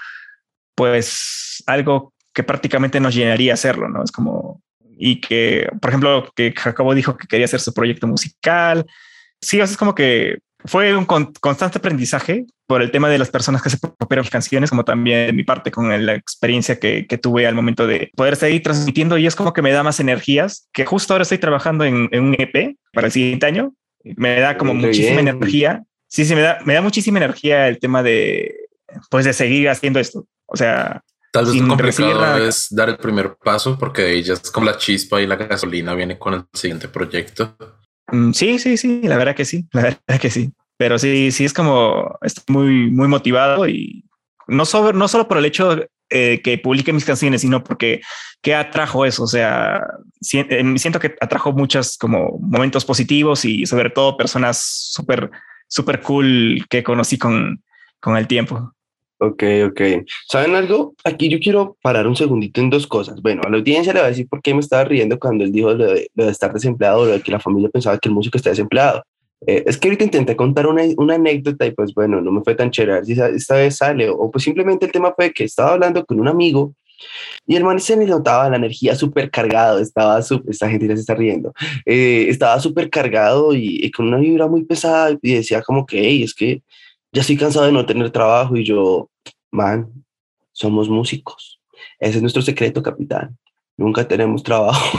pues, 0.76 1.62
algo 1.66 2.14
que 2.33 2.44
prácticamente 2.44 3.00
nos 3.00 3.14
llenaría 3.14 3.54
hacerlo, 3.54 3.88
¿no? 3.88 4.04
Es 4.04 4.12
como, 4.12 4.62
y 5.02 5.20
que, 5.20 5.66
por 5.80 5.90
ejemplo, 5.90 6.30
que 6.36 6.52
Jacobo 6.54 6.94
dijo 6.94 7.16
que 7.16 7.26
quería 7.26 7.46
hacer 7.46 7.60
su 7.60 7.72
proyecto 7.72 8.06
musical. 8.06 8.84
Sí, 9.40 9.58
es 9.58 9.76
como 9.78 9.94
que 9.94 10.40
fue 10.66 10.94
un 10.94 11.06
constante 11.06 11.78
aprendizaje 11.78 12.44
por 12.66 12.82
el 12.82 12.90
tema 12.90 13.08
de 13.08 13.18
las 13.18 13.30
personas 13.30 13.62
que 13.62 13.70
se 13.70 13.78
copiaron 13.80 14.26
canciones, 14.26 14.68
como 14.68 14.84
también 14.84 15.28
de 15.28 15.32
mi 15.32 15.42
parte 15.42 15.70
con 15.70 15.88
la 16.04 16.14
experiencia 16.14 16.78
que, 16.78 17.06
tuve 17.20 17.46
al 17.46 17.54
momento 17.54 17.86
de 17.86 18.10
poder 18.14 18.36
seguir 18.36 18.62
transmitiendo 18.62 19.16
y 19.16 19.26
es 19.26 19.34
como 19.34 19.54
que 19.54 19.62
me 19.62 19.72
da 19.72 19.82
más 19.82 20.00
energías, 20.00 20.68
que 20.72 20.84
justo 20.84 21.14
ahora 21.14 21.22
estoy 21.22 21.38
trabajando 21.38 21.84
en, 21.84 22.08
un 22.12 22.36
EP 22.38 22.76
para 22.92 23.06
el 23.06 23.12
siguiente 23.12 23.46
año, 23.46 23.72
me 24.04 24.38
da 24.38 24.58
como 24.58 24.74
muchísima 24.74 25.20
energía. 25.20 25.82
Sí, 26.08 26.26
sí, 26.26 26.34
me 26.34 26.42
da, 26.42 26.58
me 26.66 26.74
da 26.74 26.82
muchísima 26.82 27.18
energía 27.18 27.68
el 27.68 27.78
tema 27.78 28.02
de, 28.02 28.54
pues, 29.10 29.24
de 29.24 29.32
seguir 29.32 29.70
haciendo 29.70 29.98
esto. 29.98 30.26
O 30.46 30.56
sea, 30.56 31.02
Tal 31.32 31.46
vez 31.46 31.54
lo 31.54 31.68
complicado 31.68 32.38
es 32.38 32.66
dar 32.70 32.88
el 32.88 32.96
primer 32.96 33.36
paso 33.36 33.78
porque 33.78 34.12
ella 34.12 34.34
es 34.34 34.50
como 34.50 34.66
la 34.66 34.76
chispa 34.76 35.20
y 35.20 35.26
la 35.26 35.36
gasolina 35.36 35.94
viene 35.94 36.18
con 36.18 36.34
el 36.34 36.44
siguiente 36.52 36.88
proyecto. 36.88 37.56
Mm, 38.08 38.32
sí, 38.32 38.58
sí, 38.58 38.76
sí, 38.76 39.02
la 39.04 39.16
verdad 39.16 39.36
que 39.36 39.44
sí, 39.44 39.66
la 39.72 39.82
verdad 39.82 40.20
que 40.20 40.30
sí. 40.30 40.52
Pero 40.76 40.98
sí, 40.98 41.30
sí 41.30 41.44
es 41.44 41.52
como 41.52 42.18
estoy 42.22 42.44
muy, 42.48 42.90
muy 42.90 43.06
motivado 43.06 43.68
y 43.68 44.04
no, 44.48 44.64
sobre, 44.64 44.96
no 44.96 45.06
solo 45.08 45.28
por 45.28 45.38
el 45.38 45.44
hecho 45.44 45.78
eh, 46.08 46.40
que 46.42 46.58
publique 46.58 46.92
mis 46.92 47.04
canciones, 47.04 47.42
sino 47.42 47.62
porque 47.62 48.00
que 48.42 48.54
atrajo 48.54 49.04
eso. 49.04 49.22
O 49.22 49.28
sea, 49.28 49.80
eh, 50.32 50.74
siento 50.76 50.98
que 50.98 51.14
atrajo 51.20 51.52
muchos 51.52 51.96
como 51.96 52.38
momentos 52.40 52.84
positivos 52.84 53.44
y 53.44 53.66
sobre 53.66 53.90
todo 53.90 54.16
personas 54.16 54.60
súper, 54.62 55.30
súper 55.68 56.00
cool 56.00 56.66
que 56.68 56.82
conocí 56.82 57.18
con, 57.18 57.62
con 58.00 58.16
el 58.16 58.26
tiempo. 58.26 58.74
Ok, 59.22 59.42
ok. 59.66 59.80
¿Saben 60.28 60.54
algo? 60.54 60.94
Aquí 61.04 61.28
yo 61.28 61.38
quiero 61.38 61.76
parar 61.83 62.06
un 62.06 62.16
segundito 62.16 62.59
en 62.62 62.70
dos 62.70 62.87
cosas. 62.87 63.20
Bueno, 63.20 63.42
a 63.44 63.50
la 63.50 63.59
audiencia 63.59 63.92
le 63.92 64.00
voy 64.00 64.06
a 64.06 64.11
decir 64.11 64.26
por 64.26 64.40
qué 64.40 64.54
me 64.54 64.61
estaba 64.61 64.85
riendo 64.85 65.18
cuando 65.18 65.44
él 65.44 65.52
dijo 65.52 65.74
lo 65.74 65.92
de, 65.92 66.11
estar 66.16 66.54
desempleado, 66.54 67.04
lo 67.04 67.12
de 67.12 67.20
que 67.20 67.30
la 67.30 67.38
familia 67.38 67.68
pensaba 67.68 67.98
que 67.98 68.09
el 68.09 68.14
músico 68.14 68.38
está 68.38 68.48
desempleado. 68.48 69.02
Eh, 69.46 69.62
es 69.66 69.76
que 69.76 69.88
ahorita 69.88 70.04
intenté 70.04 70.35
contar 70.37 70.66
una, 70.66 70.85
una, 70.96 71.16
anécdota 71.16 71.66
y 71.66 71.72
pues 71.72 71.92
bueno, 71.92 72.22
no 72.22 72.33
me 72.33 72.40
fue 72.42 72.54
tan 72.54 72.70
chévere, 72.70 73.04
si 73.04 73.12
esta 73.12 73.56
vez 73.56 73.76
sale, 73.76 74.09
o, 74.09 74.30
pues 74.30 74.44
simplemente 74.44 74.87
el 74.87 74.92
tema 74.92 75.12
fue 75.14 75.33
que 75.33 75.44
estaba 75.44 75.72
hablando 75.72 76.04
con 76.06 76.18
un 76.18 76.28
amigo 76.28 76.74
y 77.46 77.56
el 77.56 77.64
man 77.64 77.78
se 77.80 77.96
me 77.96 78.06
notaba 78.06 78.48
la 78.48 78.56
energía 78.56 78.94
súper 78.94 79.30
cargado, 79.30 79.78
estaba 79.80 80.22
súper, 80.22 80.50
esta 80.50 80.68
gente 80.68 80.88
ya 80.88 80.94
se 80.94 81.00
está 81.00 81.14
riendo, 81.14 81.52
eh, 81.85 82.26
estaba 82.28 82.59
súper 82.61 82.88
cargado 82.88 83.54
y, 83.54 83.80
y, 83.83 83.90
con 83.90 84.09
una 84.09 84.18
vibra 84.18 84.46
muy 84.46 84.64
pesada 84.64 85.16
y 85.22 85.35
decía 85.35 85.62
como 85.62 85.85
que, 85.87 86.00
hey, 86.00 86.22
es 86.22 86.35
que 86.35 86.62
ya 87.12 87.20
estoy 87.20 87.36
cansado 87.36 87.66
de 87.66 87.72
no 87.72 87.86
tener 87.86 88.10
trabajo 88.10 88.56
y 88.56 88.64
yo, 88.64 89.08
man, 89.50 90.04
somos 90.52 90.88
músicos. 90.88 91.60
Ese 91.98 92.16
es 92.16 92.22
nuestro 92.22 92.42
secreto, 92.42 92.82
capitán. 92.82 93.36
Nunca 93.76 94.06
tenemos 94.06 94.42
trabajo. 94.42 94.98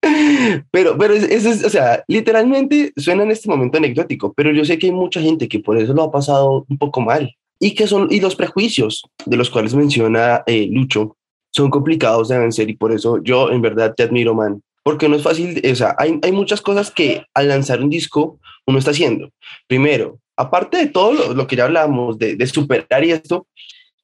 pero, 0.70 0.96
pero 0.96 1.14
eso 1.14 1.50
es, 1.50 1.64
o 1.64 1.70
sea, 1.70 2.02
literalmente 2.08 2.92
suena 2.96 3.22
en 3.22 3.30
este 3.30 3.48
momento 3.48 3.78
anecdótico, 3.78 4.32
pero 4.32 4.52
yo 4.52 4.64
sé 4.64 4.78
que 4.78 4.86
hay 4.86 4.92
mucha 4.92 5.20
gente 5.20 5.48
que 5.48 5.60
por 5.60 5.78
eso 5.78 5.92
lo 5.92 6.04
ha 6.04 6.10
pasado 6.10 6.64
un 6.68 6.78
poco 6.78 7.00
mal. 7.00 7.34
Y 7.58 7.74
que 7.74 7.86
son, 7.86 8.08
y 8.10 8.20
los 8.20 8.36
prejuicios 8.36 9.02
de 9.24 9.36
los 9.36 9.48
cuales 9.48 9.74
menciona 9.74 10.42
eh, 10.46 10.68
Lucho 10.70 11.16
son 11.50 11.70
complicados 11.70 12.28
de 12.28 12.38
vencer 12.38 12.68
y 12.68 12.76
por 12.76 12.92
eso 12.92 13.22
yo 13.22 13.50
en 13.50 13.62
verdad 13.62 13.94
te 13.96 14.02
admiro, 14.02 14.34
man. 14.34 14.62
Porque 14.82 15.08
no 15.08 15.16
es 15.16 15.22
fácil, 15.22 15.60
o 15.68 15.74
sea, 15.74 15.96
hay, 15.98 16.18
hay 16.22 16.32
muchas 16.32 16.60
cosas 16.60 16.90
que 16.90 17.24
al 17.34 17.48
lanzar 17.48 17.82
un 17.82 17.90
disco 17.90 18.38
uno 18.66 18.78
está 18.78 18.90
haciendo. 18.90 19.30
Primero, 19.66 20.20
aparte 20.36 20.76
de 20.76 20.86
todo 20.86 21.34
lo, 21.34 21.46
que 21.46 21.56
ya 21.56 21.64
hablamos 21.64 22.18
de, 22.18 22.36
de, 22.36 22.46
superar 22.46 23.04
y 23.04 23.12
esto, 23.12 23.46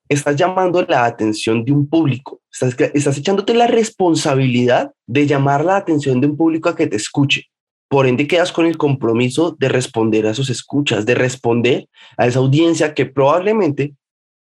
estás 0.08 0.36
llamando 0.36 0.82
la 0.82 1.04
atención 1.04 1.64
de 1.64 1.72
un 1.72 1.88
público, 1.88 2.40
estás, 2.50 2.74
estás 2.94 3.18
echándote 3.18 3.54
la 3.54 3.66
responsabilidad 3.66 4.92
de 5.06 5.26
llamar 5.26 5.64
la 5.64 5.76
atención 5.76 6.20
de 6.20 6.26
un 6.28 6.36
público 6.36 6.68
a 6.68 6.76
que 6.76 6.86
te 6.86 6.96
escuche. 6.96 7.46
Por 7.88 8.06
ende, 8.06 8.26
quedas 8.26 8.52
con 8.52 8.64
el 8.64 8.78
compromiso 8.78 9.54
de 9.58 9.68
responder 9.68 10.26
a 10.26 10.30
esos 10.30 10.48
escuchas, 10.48 11.04
de 11.04 11.14
responder 11.14 11.88
a 12.16 12.26
esa 12.26 12.38
audiencia 12.38 12.94
que 12.94 13.04
probablemente 13.04 13.94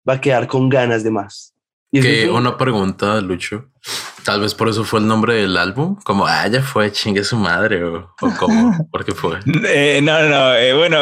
va 0.08 0.14
a 0.14 0.20
quedar 0.20 0.46
con 0.46 0.68
ganas 0.68 1.02
de 1.02 1.10
más. 1.10 1.52
Y 1.90 2.00
que 2.00 2.30
una 2.30 2.56
pregunta, 2.56 3.20
Lucho. 3.20 3.66
Tal 4.24 4.40
vez 4.40 4.54
por 4.54 4.68
eso 4.68 4.84
fue 4.84 5.00
el 5.00 5.08
nombre 5.08 5.34
del 5.34 5.56
álbum, 5.56 5.96
como 6.04 6.26
ah, 6.26 6.46
ya 6.46 6.62
fue 6.62 6.92
chingue 6.92 7.24
su 7.24 7.36
madre 7.36 7.82
o, 7.82 8.14
o 8.20 8.30
cómo, 8.38 8.88
por 8.92 9.04
qué 9.04 9.12
fue. 9.12 9.40
Eh, 9.66 10.00
no, 10.00 10.22
no, 10.28 10.54
eh, 10.54 10.72
bueno, 10.74 10.98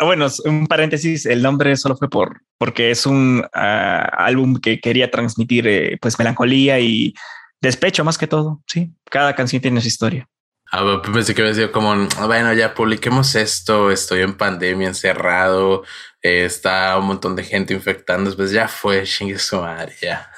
bueno, 0.00 0.26
un 0.44 0.66
paréntesis, 0.66 1.26
el 1.26 1.42
nombre 1.42 1.76
solo 1.76 1.96
fue 1.96 2.08
por 2.08 2.42
porque 2.58 2.90
es 2.90 3.06
un 3.06 3.44
ah, 3.54 4.10
álbum 4.18 4.56
que 4.56 4.80
quería 4.80 5.10
transmitir 5.10 5.66
eh, 5.68 5.96
pues 6.00 6.18
melancolía 6.18 6.80
y 6.80 7.14
despecho 7.60 8.04
más 8.04 8.18
que 8.18 8.26
todo. 8.26 8.62
Sí, 8.66 8.92
cada 9.10 9.34
canción 9.34 9.62
tiene 9.62 9.80
su 9.80 9.88
historia. 9.88 10.28
Ah, 10.70 11.00
pensé 11.02 11.34
que 11.34 11.40
había 11.40 11.54
sido 11.54 11.72
como, 11.72 11.94
bueno, 12.26 12.52
ya 12.52 12.74
publiquemos 12.74 13.34
esto, 13.36 13.90
estoy 13.90 14.20
en 14.20 14.36
pandemia, 14.36 14.88
encerrado, 14.88 15.82
eh, 16.20 16.44
está 16.44 16.98
un 16.98 17.06
montón 17.06 17.36
de 17.36 17.44
gente 17.44 17.72
infectando, 17.72 18.34
pues 18.36 18.50
ya 18.50 18.68
fue, 18.68 19.04
chingue 19.04 19.38
su 19.38 19.60
madre, 19.60 19.94
ya. 20.02 20.30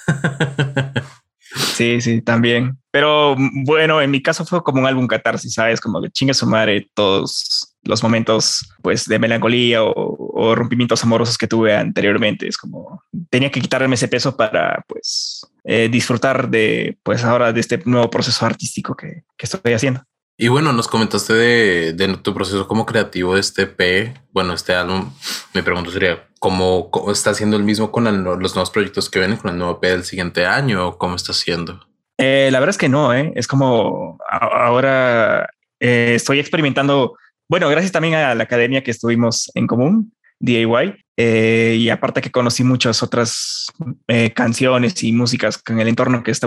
Sí, 1.75 2.01
sí, 2.01 2.23
también. 2.23 2.79
Pero 2.93 3.35
bueno, 3.65 4.01
en 4.01 4.11
mi 4.13 4.23
caso 4.23 4.45
fue 4.47 4.63
como 4.63 4.83
un 4.83 4.87
álbum 4.87 5.09
catarsis, 5.09 5.55
¿sabes? 5.55 5.81
Como 5.81 6.01
que 6.01 6.11
chingue 6.11 6.33
su 6.33 6.47
madre 6.47 6.89
todos 6.95 7.70
los 7.85 8.03
momentos 8.03 8.69
pues 8.83 9.07
de 9.07 9.19
melancolía 9.19 9.83
o, 9.83 10.55
rompimientos 10.55 11.05
amorosos 11.05 11.37
que 11.37 11.47
tuve 11.47 11.77
anteriormente. 11.77 12.49
Es 12.49 12.57
como 12.57 13.03
tenía 13.29 13.51
que 13.51 13.61
quitarme 13.61 13.95
ese 13.95 14.09
peso 14.09 14.37
para 14.37 14.85
pues 14.89 15.47
eh, 15.65 15.89
disfrutar 15.91 16.49
de 16.49 16.99
pues 17.03 17.25
ahora 17.25 17.53
de 17.53 17.61
este 17.61 17.81
nuevo 17.85 18.09
proceso 18.09 18.47
artístico 18.47 18.97
que, 18.97 19.25
que 19.37 19.47
estoy 19.47 19.73
haciendo. 19.73 20.03
Y 20.43 20.49
bueno, 20.49 20.73
nos 20.73 20.89
comentaste 20.89 21.35
de, 21.35 21.93
de, 21.93 22.17
tu 22.17 22.33
proceso 22.33 22.67
como 22.67 22.87
creativo 22.87 23.35
de 23.35 23.41
este 23.41 23.67
P. 23.67 24.15
Bueno, 24.33 24.55
este 24.55 24.75
álbum, 24.75 25.13
mi 25.53 25.61
pregunta 25.61 25.91
sería, 25.91 26.27
¿cómo, 26.39 26.91
está 27.13 27.31
haciendo 27.31 27.59
el 27.59 27.63
mismo 27.63 27.93
con 27.93 28.05
los 28.25 28.55
nuevos 28.55 28.71
proyectos 28.71 29.11
que 29.11 29.19
vienen 29.19 29.37
con 29.37 29.51
el 29.51 29.59
nuevo 29.59 29.81
P 29.81 29.91
del 29.91 30.05
siguiente 30.05 30.47
año? 30.47 30.89
¿O 30.89 30.99
¿Cómo 30.99 31.17
está 31.17 31.33
haciendo? 31.33 31.87
Eh, 32.17 32.49
la 32.51 32.59
verdad 32.59 32.71
es 32.71 32.79
que 32.79 32.89
no, 32.89 33.13
¿eh? 33.13 33.33
es 33.37 33.47
como 33.47 34.19
ahora 34.31 35.47
eh, 35.79 36.13
estoy 36.15 36.39
experimentando 36.39 37.17
bueno, 37.51 37.69
gracias 37.69 37.91
también 37.91 38.15
a 38.15 38.33
la 38.37 38.45
academia 38.45 38.85
que 38.85 38.93
estuvimos 38.93 39.51
en 39.57 39.67
común, 39.67 40.13
DIY, 40.39 40.95
eh, 41.17 41.77
y 41.77 41.89
aparte 41.89 42.21
que 42.21 42.31
conocí 42.31 42.63
muchas 42.63 43.03
otras 43.03 43.67
eh, 44.07 44.31
canciones 44.31 45.03
y 45.03 45.11
músicas 45.11 45.59
con 45.59 45.81
el 45.81 45.89
entorno 45.89 46.23
que 46.23 46.31
está 46.31 46.47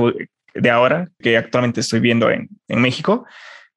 de 0.53 0.69
ahora, 0.69 1.09
que 1.19 1.35
actualmente 1.35 1.81
estoy 1.81 1.99
viendo 1.99 2.31
en, 2.31 2.47
en 2.69 2.81
México, 2.81 3.25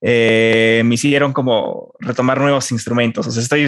eh, 0.01 0.83
me 0.85 0.95
hicieron 0.95 1.33
como 1.33 1.95
retomar 1.99 2.41
nuevos 2.41 2.71
instrumentos. 2.71 3.27
O 3.27 3.31
sea, 3.33 3.43
estoy, 3.43 3.67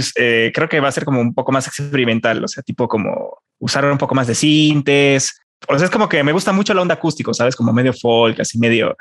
creo 0.55 0.69
que 0.69 0.79
va 0.79 0.87
a 0.87 0.93
ser 0.93 1.05
como 1.05 1.21
un 1.21 1.35
poco 1.35 1.51
más 1.51 1.67
experimental, 1.67 2.45
o 2.45 2.47
sea, 2.47 2.63
tipo 2.63 2.87
como 2.87 3.39
usar 3.59 3.85
un 3.87 3.99
poco 3.99 4.15
más 4.15 4.29
de 4.29 4.37
sintes. 4.37 5.37
O 5.67 5.77
sea, 5.77 5.87
es 5.87 5.91
como 5.91 6.09
que 6.09 6.23
me 6.23 6.31
gusta 6.31 6.53
mucho 6.53 6.75
la 6.75 6.83
onda 6.83 6.95
acústico, 6.95 7.35
¿sabes? 7.35 7.57
Como 7.57 7.73
medio 7.73 7.93
folk, 7.93 8.39
así 8.39 8.57
medio 8.57 8.97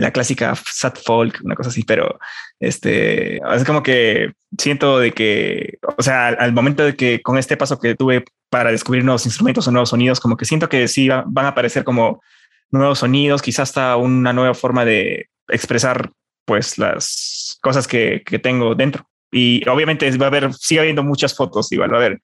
la 0.00 0.12
clásica 0.12 0.54
sad 0.54 0.94
folk, 0.94 1.40
una 1.42 1.54
cosa 1.54 1.70
así, 1.70 1.82
pero 1.82 2.18
este 2.60 3.36
es 3.36 3.64
como 3.64 3.82
que 3.82 4.32
siento 4.56 4.98
de 4.98 5.12
que, 5.12 5.78
o 5.96 6.02
sea, 6.02 6.28
al, 6.28 6.52
momento 6.52 6.84
de 6.84 6.96
que 6.96 7.22
con 7.22 7.38
este 7.38 7.56
paso 7.56 7.78
que 7.78 7.94
tuve 7.94 8.24
para 8.50 8.70
descubrir 8.70 9.04
nuevos 9.04 9.26
instrumentos 9.26 9.66
o 9.68 9.70
nuevos 9.70 9.90
sonidos, 9.90 10.20
como 10.20 10.36
que 10.36 10.44
siento 10.44 10.68
que 10.68 10.88
sí 10.88 11.08
van 11.08 11.46
a 11.46 11.48
aparecer 11.48 11.84
como 11.84 12.22
nuevos 12.70 13.00
sonidos, 13.00 13.42
quizás 13.42 13.70
hasta 13.70 13.96
una 13.96 14.32
nueva 14.32 14.54
forma 14.54 14.84
de 14.84 15.28
expresar 15.48 16.10
pues 16.44 16.78
las 16.78 17.58
cosas 17.60 17.86
que, 17.86 18.22
que 18.24 18.38
tengo 18.38 18.74
dentro. 18.74 19.08
Y 19.30 19.68
obviamente 19.68 20.10
va 20.16 20.26
a 20.26 20.28
haber, 20.28 20.54
sigue 20.54 20.80
habiendo 20.80 21.02
muchas 21.02 21.36
fotos, 21.36 21.70
igual 21.72 21.92
va 21.92 21.96
a 21.96 22.00
haber 22.00 22.20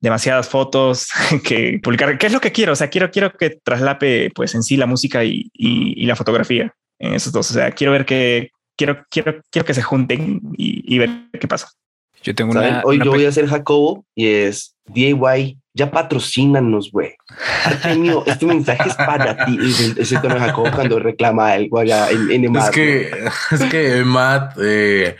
demasiadas 0.00 0.48
fotos 0.48 1.08
que 1.44 1.80
publicar. 1.82 2.18
¿Qué 2.18 2.26
es 2.26 2.32
lo 2.32 2.40
que 2.40 2.52
quiero? 2.52 2.72
O 2.72 2.76
sea, 2.76 2.90
quiero, 2.90 3.10
quiero 3.10 3.32
que 3.32 3.58
traslape 3.62 4.30
pues 4.34 4.54
en 4.54 4.62
sí 4.62 4.76
la 4.76 4.86
música 4.86 5.24
y, 5.24 5.50
y 5.54 6.06
la 6.06 6.16
fotografía 6.16 6.74
en 6.98 7.14
esos 7.14 7.32
dos. 7.32 7.50
O 7.50 7.54
sea, 7.54 7.70
quiero 7.70 7.92
ver 7.92 8.04
que 8.04 8.50
quiero, 8.76 9.04
quiero, 9.10 9.40
quiero 9.50 9.66
que 9.66 9.74
se 9.74 9.82
junten 9.82 10.40
y, 10.56 10.98
ver 10.98 11.10
qué 11.38 11.48
pasa. 11.48 11.68
Yo 12.22 12.34
tengo 12.34 12.52
una. 12.52 12.82
Hoy 12.84 12.98
yo 13.04 13.10
voy 13.10 13.26
a 13.26 13.28
hacer 13.28 13.46
Jacobo 13.46 14.04
y 14.14 14.26
es 14.26 14.76
DIY. 14.86 15.58
Ya 15.74 15.90
patrocínanos, 15.92 16.90
güey. 16.90 17.14
Artemio, 17.64 18.24
este 18.26 18.46
mensaje 18.46 18.88
es 18.88 18.96
para 18.96 19.44
ti. 19.44 19.58
Ese 19.96 20.18
tono 20.18 20.34
de 20.34 20.40
Jacobo 20.40 20.70
cuando 20.74 20.98
reclama 20.98 21.52
algo 21.52 21.78
allá 21.78 22.10
en, 22.10 22.44
en 22.44 22.56
Es 22.56 22.70
que, 22.70 23.10
es 23.52 23.64
que 23.70 24.02
Matt, 24.04 24.58
eh, 24.60 25.16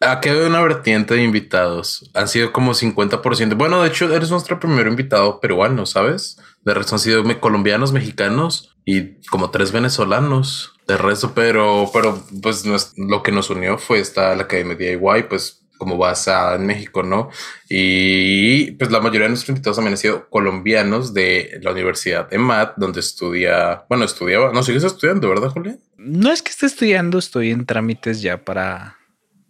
ha 0.00 0.20
quedado 0.20 0.46
una 0.46 0.60
vertiente 0.60 1.14
de 1.14 1.24
invitados. 1.24 2.08
Han 2.14 2.28
sido 2.28 2.52
como 2.52 2.72
50%. 2.72 3.56
Bueno, 3.56 3.82
de 3.82 3.88
hecho, 3.88 4.14
eres 4.14 4.30
nuestro 4.30 4.60
primer 4.60 4.86
invitado 4.86 5.40
peruano, 5.40 5.86
¿sabes? 5.86 6.38
De 6.62 6.74
resto 6.74 6.94
han 6.94 7.00
sido 7.00 7.40
colombianos, 7.40 7.92
mexicanos 7.92 8.76
y 8.84 9.20
como 9.28 9.50
tres 9.50 9.72
venezolanos 9.72 10.75
de 10.86 10.96
resto, 10.96 11.32
pero, 11.34 11.90
pero 11.92 12.22
pues 12.42 12.64
lo 12.96 13.22
que 13.22 13.32
nos 13.32 13.50
unió 13.50 13.76
fue 13.78 13.98
esta 14.00 14.34
la 14.36 14.44
Academia 14.44 14.76
DIY, 14.76 15.24
pues 15.28 15.62
como 15.78 15.98
basada 15.98 16.56
en 16.56 16.64
México, 16.66 17.02
¿no? 17.02 17.28
Y 17.68 18.70
pues 18.72 18.90
la 18.90 19.00
mayoría 19.00 19.24
de 19.24 19.28
nuestros 19.30 19.50
invitados 19.50 19.76
también 19.76 19.92
han 19.92 19.98
sido 19.98 20.28
colombianos 20.30 21.12
de 21.12 21.58
la 21.62 21.72
Universidad 21.72 22.30
de 22.30 22.38
MAT, 22.38 22.74
donde 22.78 23.00
estudia, 23.00 23.84
bueno, 23.88 24.04
estudiaba, 24.04 24.52
no 24.52 24.62
sigues 24.62 24.84
estudiando, 24.84 25.28
¿verdad, 25.28 25.50
Julián? 25.50 25.78
No 25.98 26.32
es 26.32 26.40
que 26.42 26.50
esté 26.50 26.66
estudiando, 26.66 27.18
estoy 27.18 27.50
en 27.50 27.66
trámites 27.66 28.22
ya 28.22 28.42
para, 28.42 28.96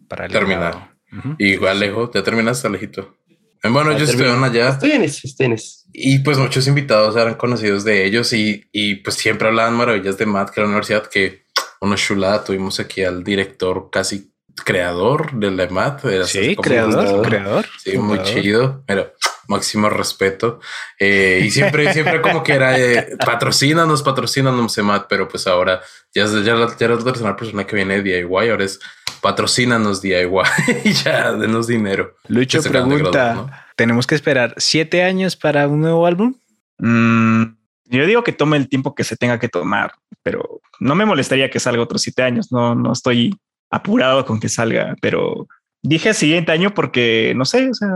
para 0.09 0.27
terminar. 0.27 0.95
Ujú. 1.17 1.35
Igual, 1.39 1.77
Alejo, 1.77 2.11
ya 2.13 2.23
terminaste, 2.23 2.67
Alejito. 2.67 3.15
Eh, 3.63 3.69
Bueno, 3.69 3.91
Ya 3.91 3.97
ellos 3.97 4.09
terminé. 4.09 4.27
estuvieron 4.29 4.43
allá 4.43 4.69
Estoy 4.69 4.91
en 4.91 5.03
eso, 5.03 5.21
estoy 5.23 5.45
en 5.45 5.53
eso. 5.53 5.86
Y 5.99 6.19
pues 6.19 6.37
muchos 6.37 6.67
invitados 6.67 7.15
eran 7.15 7.33
conocidos 7.35 7.83
de 7.83 8.05
ellos 8.05 8.31
y, 8.33 8.69
y 8.71 8.95
pues 8.95 9.15
siempre 9.15 9.47
hablaban 9.47 9.73
maravillas 9.73 10.17
de 10.17 10.27
Matt, 10.27 10.51
que 10.51 10.59
era 10.59 10.67
la 10.67 10.73
universidad 10.73 11.07
que 11.07 11.45
una 11.81 11.95
chulada. 11.95 12.43
Tuvimos 12.43 12.79
aquí 12.79 13.03
al 13.03 13.23
director 13.23 13.89
casi 13.91 14.31
creador 14.63 15.31
de 15.33 15.49
la 15.51 15.67
Matt. 15.69 16.01
Sí, 16.25 16.55
creador, 16.55 17.21
creador. 17.27 17.65
Sí, 17.83 17.97
muy 17.97 18.17
fundador. 18.17 18.41
chido, 18.41 18.83
pero 18.85 19.13
máximo 19.47 19.89
respeto. 19.89 20.59
Eh, 20.99 21.41
y 21.43 21.49
siempre, 21.51 21.91
siempre 21.93 22.21
como 22.21 22.43
que 22.43 22.53
era 22.53 22.77
eh, 22.77 23.15
patrocínanos, 23.25 24.03
patrocínanos, 24.03 24.77
Matt, 24.79 25.05
pero 25.09 25.27
pues 25.27 25.47
ahora 25.47 25.81
ya, 26.13 26.25
es- 26.25 26.43
ya, 26.43 26.67
ya 26.77 26.87
la 26.89 27.03
tercera 27.03 27.35
persona 27.35 27.65
que 27.65 27.75
viene 27.75 28.01
de 28.01 28.21
DIY, 28.21 28.49
ahora 28.49 28.65
es 28.65 28.79
patrocínanos 29.21 30.01
DIY 30.01 30.27
y 30.83 30.93
ya 30.93 31.31
denos 31.33 31.65
dinero. 31.67 32.15
Lucho 32.27 32.61
de 32.61 32.69
pregunta. 32.69 33.63
¿Tenemos 33.77 34.07
que 34.07 34.15
esperar 34.15 34.53
siete 34.57 35.03
años 35.03 35.37
para 35.37 35.67
un 35.67 35.79
nuevo 35.79 36.05
álbum? 36.05 36.35
Mm, 36.79 37.43
yo 37.85 38.05
digo 38.05 38.23
que 38.23 38.33
tome 38.33 38.57
el 38.57 38.67
tiempo 38.67 38.95
que 38.95 39.05
se 39.05 39.15
tenga 39.15 39.39
que 39.39 39.47
tomar, 39.47 39.93
pero 40.23 40.59
no 40.79 40.95
me 40.95 41.05
molestaría 41.05 41.49
que 41.49 41.59
salga 41.59 41.83
otros 41.83 42.01
siete 42.01 42.23
años. 42.23 42.51
No, 42.51 42.75
no 42.75 42.91
estoy 42.91 43.33
apurado 43.69 44.25
con 44.25 44.39
que 44.39 44.49
salga, 44.49 44.95
pero 45.01 45.47
dije 45.81 46.13
siguiente 46.13 46.51
año 46.51 46.73
porque 46.73 47.33
no 47.35 47.45
sé, 47.45 47.69
o 47.69 47.73
sea, 47.73 47.89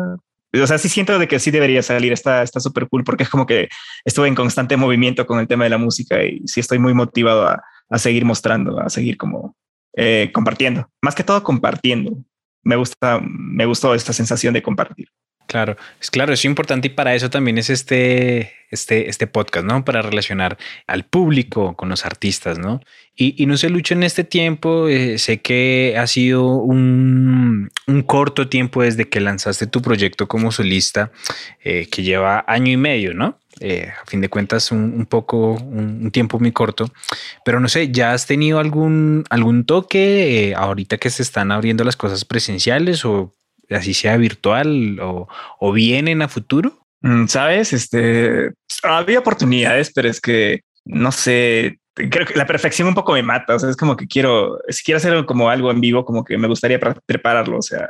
o 0.54 0.67
sea, 0.67 0.78
sí 0.78 0.88
siento 0.88 1.17
de 1.17 1.28
que 1.28 1.39
sí 1.39 1.50
debería 1.50 1.82
salir. 1.82 2.13
Está, 2.13 2.44
está 2.44 2.60
súper 2.60 2.88
cool 2.88 3.04
porque 3.04 3.24
es 3.24 3.30
como 3.30 3.46
que 3.46 3.70
estuve 4.06 4.28
en 4.28 4.36
constante 4.36 4.78
movimiento 4.78 5.26
con 5.26 5.39
el 5.39 5.48
tema 5.48 5.63
de 5.63 5.72
la 5.72 5.78
música 5.78 6.24
y 6.24 6.41
sí 6.46 6.60
estoy 6.60 6.80
muy 6.80 6.94
motivado 6.94 7.48
a, 7.48 7.62
seguir 7.98 8.24
mostrando, 8.24 8.80
a 8.80 8.89
seguir 8.89 9.17
como 9.17 9.56
eh, 9.98 10.32
compartiendo, 10.34 10.89
más 11.02 11.15
que 11.15 11.24
todo 11.24 11.44
compartiendo. 11.44 12.15
Me 12.63 12.76
gusta, 12.76 13.20
me 13.22 13.65
gustó 13.65 13.96
esta 13.96 14.13
sensación 14.13 14.54
de 14.54 14.62
compartir. 14.62 15.08
Claro, 15.52 15.76
es 16.00 16.10
claro, 16.10 16.32
es 16.32 16.46
importante 16.46 16.88
y 16.88 16.92
para 16.92 17.14
eso 17.14 17.30
también 17.30 17.58
es 17.58 17.70
este, 17.70 18.54
este, 18.70 19.10
este 19.10 19.28
podcast, 19.28 19.66
¿no? 19.66 19.84
Para 19.84 20.02
relacionar 20.02 20.58
al 20.88 21.04
público 21.04 21.76
con 21.76 21.90
los 21.90 22.06
artistas, 22.06 22.58
¿no? 22.58 22.80
Y, 23.18 23.36
y 23.38 23.48
no 23.48 23.58
sé, 23.58 23.70
Lucho, 23.70 23.94
en 23.94 24.04
este 24.04 24.24
tiempo, 24.24 24.88
eh, 24.88 25.18
sé 25.18 25.42
que 25.42 25.98
ha 26.00 26.08
sido 26.08 26.46
un, 26.56 27.70
un 27.86 28.02
corto 28.04 28.48
tiempo 28.48 28.82
desde 28.82 29.10
que 29.10 29.20
lanzaste 29.20 29.68
tu 29.68 29.82
proyecto 29.82 30.30
como 30.30 30.54
solista, 30.54 31.12
eh, 31.66 31.86
que 31.92 32.02
lleva 32.04 32.46
año 32.48 32.72
y 32.72 32.78
medio, 32.78 33.14
¿no? 33.14 33.38
Eh, 33.60 33.92
a 34.02 34.06
fin 34.06 34.22
de 34.22 34.30
cuentas, 34.30 34.72
un, 34.72 34.94
un 34.96 35.06
poco, 35.06 35.56
un, 35.56 36.00
un 36.04 36.12
tiempo 36.12 36.40
muy 36.40 36.54
corto, 36.54 36.90
pero 37.44 37.60
no 37.60 37.68
sé, 37.68 37.92
¿ya 37.92 38.14
has 38.14 38.26
tenido 38.26 38.58
algún, 38.58 39.26
algún 39.30 39.66
toque 39.66 40.52
eh, 40.52 40.56
ahorita 40.56 40.98
que 40.98 41.10
se 41.10 41.24
están 41.24 41.52
abriendo 41.52 41.84
las 41.84 41.98
cosas 41.98 42.24
presenciales 42.24 43.04
o 43.04 43.36
así 43.75 43.93
sea 43.93 44.17
virtual 44.17 44.99
o, 45.01 45.27
o 45.60 45.71
vienen 45.71 46.21
a 46.21 46.27
futuro? 46.27 46.86
Mm, 47.01 47.27
Sabes, 47.27 47.73
este 47.73 48.51
había 48.84 49.19
oportunidades, 49.19 49.91
pero 49.93 50.10
es 50.10 50.19
que 50.21 50.62
no 50.86 51.12
sé. 51.12 51.77
Creo 51.93 52.25
que 52.25 52.36
la 52.36 52.45
perfección 52.47 52.88
un 52.88 52.95
poco 52.95 53.13
me 53.13 53.21
mata. 53.23 53.55
O 53.55 53.60
sea, 53.60 53.69
es 53.69 53.75
como 53.75 53.97
que 53.97 54.07
quiero, 54.07 54.60
si 54.69 54.84
quiero 54.84 54.97
hacer 54.97 55.25
como 55.25 55.49
algo 55.49 55.71
en 55.71 55.81
vivo, 55.81 56.05
como 56.05 56.23
que 56.23 56.38
me 56.38 56.47
gustaría 56.47 56.79
pre- 56.79 56.95
prepararlo. 57.05 57.57
O 57.57 57.62
sea, 57.62 57.89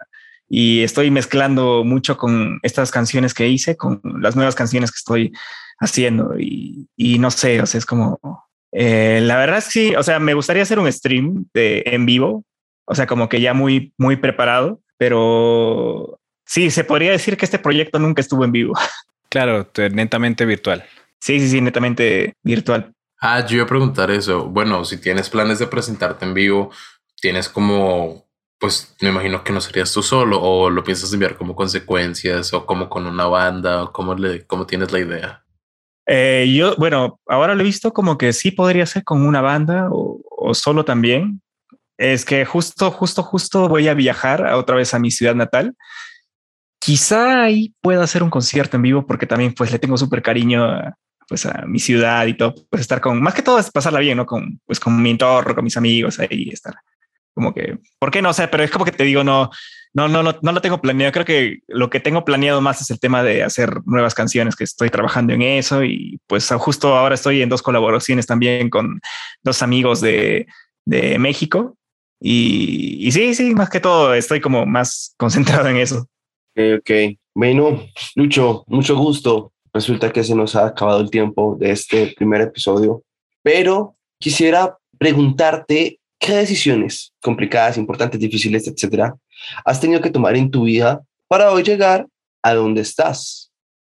y 0.49 0.81
estoy 0.81 1.11
mezclando 1.11 1.83
mucho 1.85 2.17
con 2.17 2.59
estas 2.63 2.91
canciones 2.91 3.33
que 3.33 3.47
hice, 3.47 3.77
con 3.77 4.01
las 4.19 4.35
nuevas 4.35 4.55
canciones 4.55 4.91
que 4.91 4.97
estoy 4.97 5.31
haciendo. 5.79 6.35
Y, 6.39 6.87
y 6.97 7.19
no 7.19 7.31
sé, 7.31 7.61
o 7.61 7.65
sea, 7.65 7.77
es 7.77 7.85
como 7.85 8.19
eh, 8.71 9.19
la 9.21 9.37
verdad 9.37 9.59
es 9.59 9.65
que 9.65 9.71
sí. 9.71 9.95
O 9.95 10.03
sea, 10.03 10.19
me 10.19 10.33
gustaría 10.33 10.63
hacer 10.63 10.79
un 10.79 10.91
stream 10.91 11.45
de 11.53 11.83
en 11.85 12.05
vivo, 12.05 12.43
o 12.85 12.95
sea, 12.95 13.05
como 13.07 13.29
que 13.29 13.39
ya 13.39 13.53
muy, 13.53 13.93
muy 13.97 14.15
preparado, 14.17 14.81
pero 15.01 16.19
sí, 16.45 16.69
se 16.69 16.83
podría 16.83 17.09
decir 17.09 17.35
que 17.35 17.45
este 17.45 17.57
proyecto 17.57 17.97
nunca 17.97 18.21
estuvo 18.21 18.45
en 18.45 18.51
vivo. 18.51 18.75
Claro, 19.29 19.65
te- 19.65 19.89
netamente 19.89 20.45
virtual. 20.45 20.83
Sí, 21.17 21.39
sí, 21.39 21.47
sí, 21.47 21.61
netamente 21.61 22.35
virtual. 22.43 22.93
Ah, 23.21 23.43
yo 23.47 23.55
iba 23.55 23.63
a 23.63 23.67
preguntar 23.67 24.11
eso. 24.11 24.43
Bueno, 24.49 24.83
si 24.83 24.97
tienes 24.97 25.29
planes 25.29 25.57
de 25.57 25.67
presentarte 25.67 26.25
en 26.25 26.33
vivo, 26.33 26.69
tienes 27.21 27.47
como, 27.47 28.27
pues 28.59 28.93
me 28.99 29.07
imagino 29.07 29.41
que 29.41 29.53
no 29.53 29.61
serías 29.61 29.91
tú 29.93 30.03
solo 30.03 30.39
o 30.41 30.69
lo 30.69 30.83
piensas 30.83 31.13
enviar 31.13 31.37
como 31.37 31.55
consecuencias 31.55 32.53
o 32.53 32.65
como 32.65 32.89
con 32.89 33.07
una 33.07 33.25
banda 33.25 33.83
o 33.83 33.93
cómo, 33.93 34.15
le, 34.15 34.45
cómo 34.45 34.67
tienes 34.67 34.91
la 34.91 34.99
idea. 34.99 35.45
Eh, 36.05 36.53
yo, 36.53 36.75
bueno, 36.75 37.21
ahora 37.25 37.55
lo 37.55 37.61
he 37.61 37.63
visto 37.63 37.93
como 37.93 38.17
que 38.17 38.33
sí 38.33 38.51
podría 38.51 38.85
ser 38.85 39.05
con 39.05 39.25
una 39.25 39.39
banda 39.39 39.87
o, 39.91 40.19
o 40.29 40.53
solo 40.53 40.83
también. 40.83 41.41
Es 42.01 42.25
que 42.25 42.45
justo, 42.45 42.89
justo, 42.89 43.21
justo 43.21 43.67
voy 43.67 43.87
a 43.87 43.93
viajar 43.93 44.47
a 44.47 44.57
otra 44.57 44.75
vez 44.75 44.95
a 44.95 44.99
mi 44.99 45.11
ciudad 45.11 45.35
natal. 45.35 45.75
Quizá 46.79 47.43
ahí 47.43 47.75
pueda 47.79 48.03
hacer 48.03 48.23
un 48.23 48.31
concierto 48.31 48.75
en 48.75 48.81
vivo 48.81 49.05
porque 49.05 49.27
también 49.27 49.53
pues 49.53 49.71
le 49.71 49.77
tengo 49.77 49.95
súper 49.97 50.23
cariño 50.23 50.65
a, 50.65 50.95
pues 51.27 51.45
a 51.45 51.63
mi 51.67 51.77
ciudad 51.77 52.25
y 52.25 52.33
todo, 52.33 52.55
pues 52.71 52.81
estar 52.81 53.01
con, 53.01 53.21
más 53.21 53.35
que 53.35 53.43
todo 53.43 53.59
es 53.59 53.69
pasarla 53.69 53.99
bien, 53.99 54.17
¿no? 54.17 54.25
Con, 54.25 54.59
pues 54.65 54.79
con 54.79 54.99
mi 54.99 55.11
entorno, 55.11 55.53
con 55.53 55.63
mis 55.63 55.77
amigos 55.77 56.19
ahí, 56.19 56.49
estar 56.51 56.73
como 57.35 57.53
que, 57.53 57.77
¿por 57.99 58.09
qué 58.09 58.23
no? 58.23 58.29
O 58.29 58.33
sea, 58.33 58.49
pero 58.49 58.63
es 58.63 58.71
como 58.71 58.83
que 58.83 58.91
te 58.91 59.03
digo, 59.03 59.23
no, 59.23 59.51
no, 59.93 60.07
no, 60.07 60.23
no, 60.23 60.35
no 60.41 60.51
lo 60.51 60.61
tengo 60.61 60.81
planeado. 60.81 61.11
Creo 61.11 61.25
que 61.25 61.59
lo 61.67 61.91
que 61.91 61.99
tengo 61.99 62.25
planeado 62.25 62.61
más 62.61 62.81
es 62.81 62.89
el 62.89 62.99
tema 62.99 63.21
de 63.21 63.43
hacer 63.43 63.79
nuevas 63.85 64.15
canciones, 64.15 64.55
que 64.55 64.63
estoy 64.63 64.89
trabajando 64.89 65.33
en 65.33 65.43
eso 65.43 65.83
y 65.83 66.19
pues 66.25 66.49
justo 66.57 66.97
ahora 66.97 67.13
estoy 67.13 67.43
en 67.43 67.49
dos 67.49 67.61
colaboraciones 67.61 68.25
también 68.25 68.71
con 68.71 68.99
dos 69.43 69.61
amigos 69.61 70.01
de, 70.01 70.47
de 70.85 71.19
México. 71.19 71.77
Y, 72.21 73.07
y 73.07 73.11
sí, 73.11 73.33
sí, 73.33 73.55
más 73.55 73.69
que 73.69 73.79
todo 73.79 74.13
estoy 74.13 74.39
como 74.39 74.65
más 74.65 75.15
concentrado 75.17 75.67
en 75.67 75.77
eso. 75.77 76.07
Ok, 76.55 76.79
ok. 76.79 77.17
Bueno, 77.33 77.83
Lucho, 78.15 78.63
mucho 78.67 78.95
gusto. 78.95 79.51
Resulta 79.73 80.11
que 80.11 80.23
se 80.23 80.35
nos 80.35 80.55
ha 80.55 80.67
acabado 80.67 80.99
el 80.99 81.09
tiempo 81.09 81.55
de 81.59 81.71
este 81.71 82.13
primer 82.15 82.41
episodio, 82.41 83.03
pero 83.41 83.95
quisiera 84.19 84.77
preguntarte 84.97 85.99
qué 86.19 86.33
decisiones 86.35 87.13
complicadas, 87.21 87.77
importantes, 87.77 88.19
difíciles, 88.19 88.67
etcétera, 88.67 89.15
has 89.65 89.79
tenido 89.79 90.01
que 90.01 90.11
tomar 90.11 90.35
en 90.35 90.51
tu 90.51 90.65
vida 90.65 91.01
para 91.27 91.51
hoy 91.51 91.63
llegar 91.63 92.05
a 92.43 92.53
donde 92.53 92.81
estás. 92.81 93.51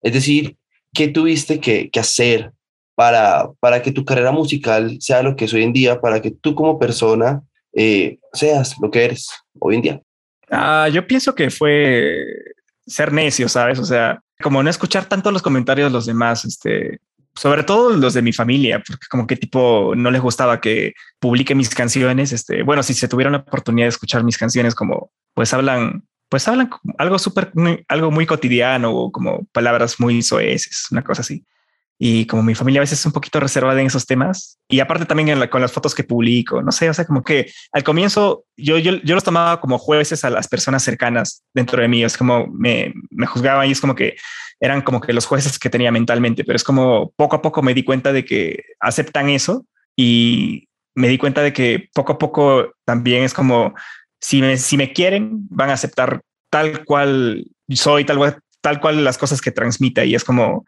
Es 0.03 0.13
decir, 0.13 0.57
qué 0.93 1.09
tuviste 1.09 1.59
que, 1.59 1.91
que 1.91 2.01
hacer 2.01 2.53
para, 2.95 3.51
para 3.59 3.83
que 3.83 3.93
tu 3.93 4.05
carrera 4.05 4.31
musical 4.31 4.99
sea 5.01 5.23
lo 5.23 5.35
que 5.35 5.47
es 5.47 5.55
hoy 5.55 5.63
en 5.63 5.73
día, 5.73 6.01
para 6.01 6.21
que 6.21 6.31
tú 6.31 6.55
como 6.55 6.79
persona 6.79 7.43
eh, 7.75 8.19
seas 8.33 8.77
lo 8.81 8.91
que 8.91 9.05
eres 9.05 9.29
hoy 9.59 9.77
en 9.77 9.83
día. 9.83 10.01
Ah, 10.51 10.89
yo 10.89 11.07
pienso 11.07 11.35
que 11.35 11.51
fue 11.51 12.25
ser 12.87 13.13
necio, 13.13 13.49
¿sabes? 13.49 13.79
O 13.79 13.85
sea, 13.85 14.21
como 14.43 14.63
no 14.63 14.71
escuchar 14.71 15.07
tanto 15.07 15.31
los 15.31 15.43
comentarios 15.43 15.91
de 15.91 15.93
los 15.93 16.07
demás, 16.07 16.45
este, 16.45 17.01
sobre 17.35 17.63
todo 17.63 17.97
los 17.97 18.15
de 18.15 18.23
mi 18.23 18.33
familia, 18.33 18.83
porque 18.87 19.07
como 19.11 19.27
que 19.27 19.37
tipo 19.37 19.95
no 19.97 20.11
les 20.11 20.21
gustaba 20.21 20.61
que 20.61 20.93
publique 21.19 21.55
mis 21.55 21.71
canciones. 21.71 22.33
Este, 22.33 22.63
bueno, 22.63 22.83
si 22.83 22.95
se 22.95 23.09
tuvieron 23.09 23.33
la 23.33 23.39
oportunidad 23.41 23.87
de 23.87 23.91
escuchar 23.91 24.25
mis 24.25 24.37
canciones, 24.37 24.75
como 24.75 25.11
pues 25.35 25.55
hablan, 25.55 26.05
pues 26.29 26.47
hablan 26.49 26.71
algo 26.99 27.19
súper, 27.19 27.53
algo 27.89 28.11
muy 28.11 28.27
cotidiano 28.27 28.93
o 28.95 29.13
como 29.13 29.47
palabras 29.53 29.99
muy 29.99 30.23
soeces, 30.23 30.89
una 30.91 31.03
cosa 31.03 31.23
así. 31.23 31.45
Y 31.99 32.27
como 32.27 32.43
mi 32.43 32.55
familia 32.55 32.81
a 32.81 32.83
veces 32.83 32.99
es 32.99 33.07
un 33.07 33.13
poquito 33.13 33.39
reservada 33.39 33.81
en 33.81 33.87
esos 33.87 34.07
temas, 34.07 34.59
y 34.69 34.81
aparte 34.81 35.05
también 35.07 35.29
en 35.29 35.41
la- 35.41 35.49
con 35.51 35.61
las 35.63 35.73
fotos 35.73 35.95
que 35.95 36.03
publico, 36.05 36.61
no 36.63 36.73
sé, 36.73 36.91
o 36.91 36.95
sea, 36.95 37.05
como 37.05 37.23
que 37.23 37.53
al 37.73 37.85
comienzo 37.85 38.45
yo, 38.57 38.79
yo, 38.79 38.97
yo 39.05 39.15
los 39.15 39.25
tomaba 39.25 39.61
como 39.61 39.79
jueces 39.79 40.25
a 40.25 40.31
las 40.31 40.49
personas 40.49 40.83
cercanas 40.83 41.45
dentro 41.55 41.81
de 41.81 41.89
mí, 41.89 42.03
es 42.03 42.17
como 42.17 42.47
me, 42.49 42.93
me 43.11 43.27
juzgaban 43.27 43.69
y 43.69 43.73
es 43.73 43.81
como 43.81 43.95
que 43.95 44.17
eran 44.61 44.83
como 44.83 45.01
que 45.01 45.13
los 45.13 45.27
jueces 45.27 45.59
que 45.59 45.71
tenía 45.71 45.93
mentalmente, 45.93 46.45
pero 46.45 46.57
es 46.57 46.65
como 46.65 47.13
poco 47.17 47.37
a 47.37 47.43
poco 47.43 47.63
me 47.63 47.75
di 47.75 47.85
cuenta 47.85 48.13
de 48.13 48.25
que 48.25 48.63
aceptan 48.81 49.29
eso 49.29 49.67
y 49.97 50.69
me 50.95 51.09
di 51.09 51.19
cuenta 51.19 51.43
de 51.43 51.53
que 51.53 51.89
poco 51.95 52.13
a 52.13 52.19
poco 52.19 52.73
también 52.85 53.25
es 53.25 53.35
como 53.35 53.75
si 54.21 54.41
me, 54.41 54.57
si 54.57 54.77
me 54.77 54.93
quieren, 54.93 55.47
van 55.51 55.71
a 55.71 55.75
aceptar 55.75 56.23
tal 56.51 56.85
cual 56.85 57.45
soy, 57.71 58.05
tal, 58.05 58.41
tal 58.61 58.81
cual 58.81 59.03
las 59.05 59.19
cosas 59.19 59.41
que 59.41 59.51
transmita 59.51 60.05
y 60.05 60.15
es 60.15 60.23
como, 60.23 60.65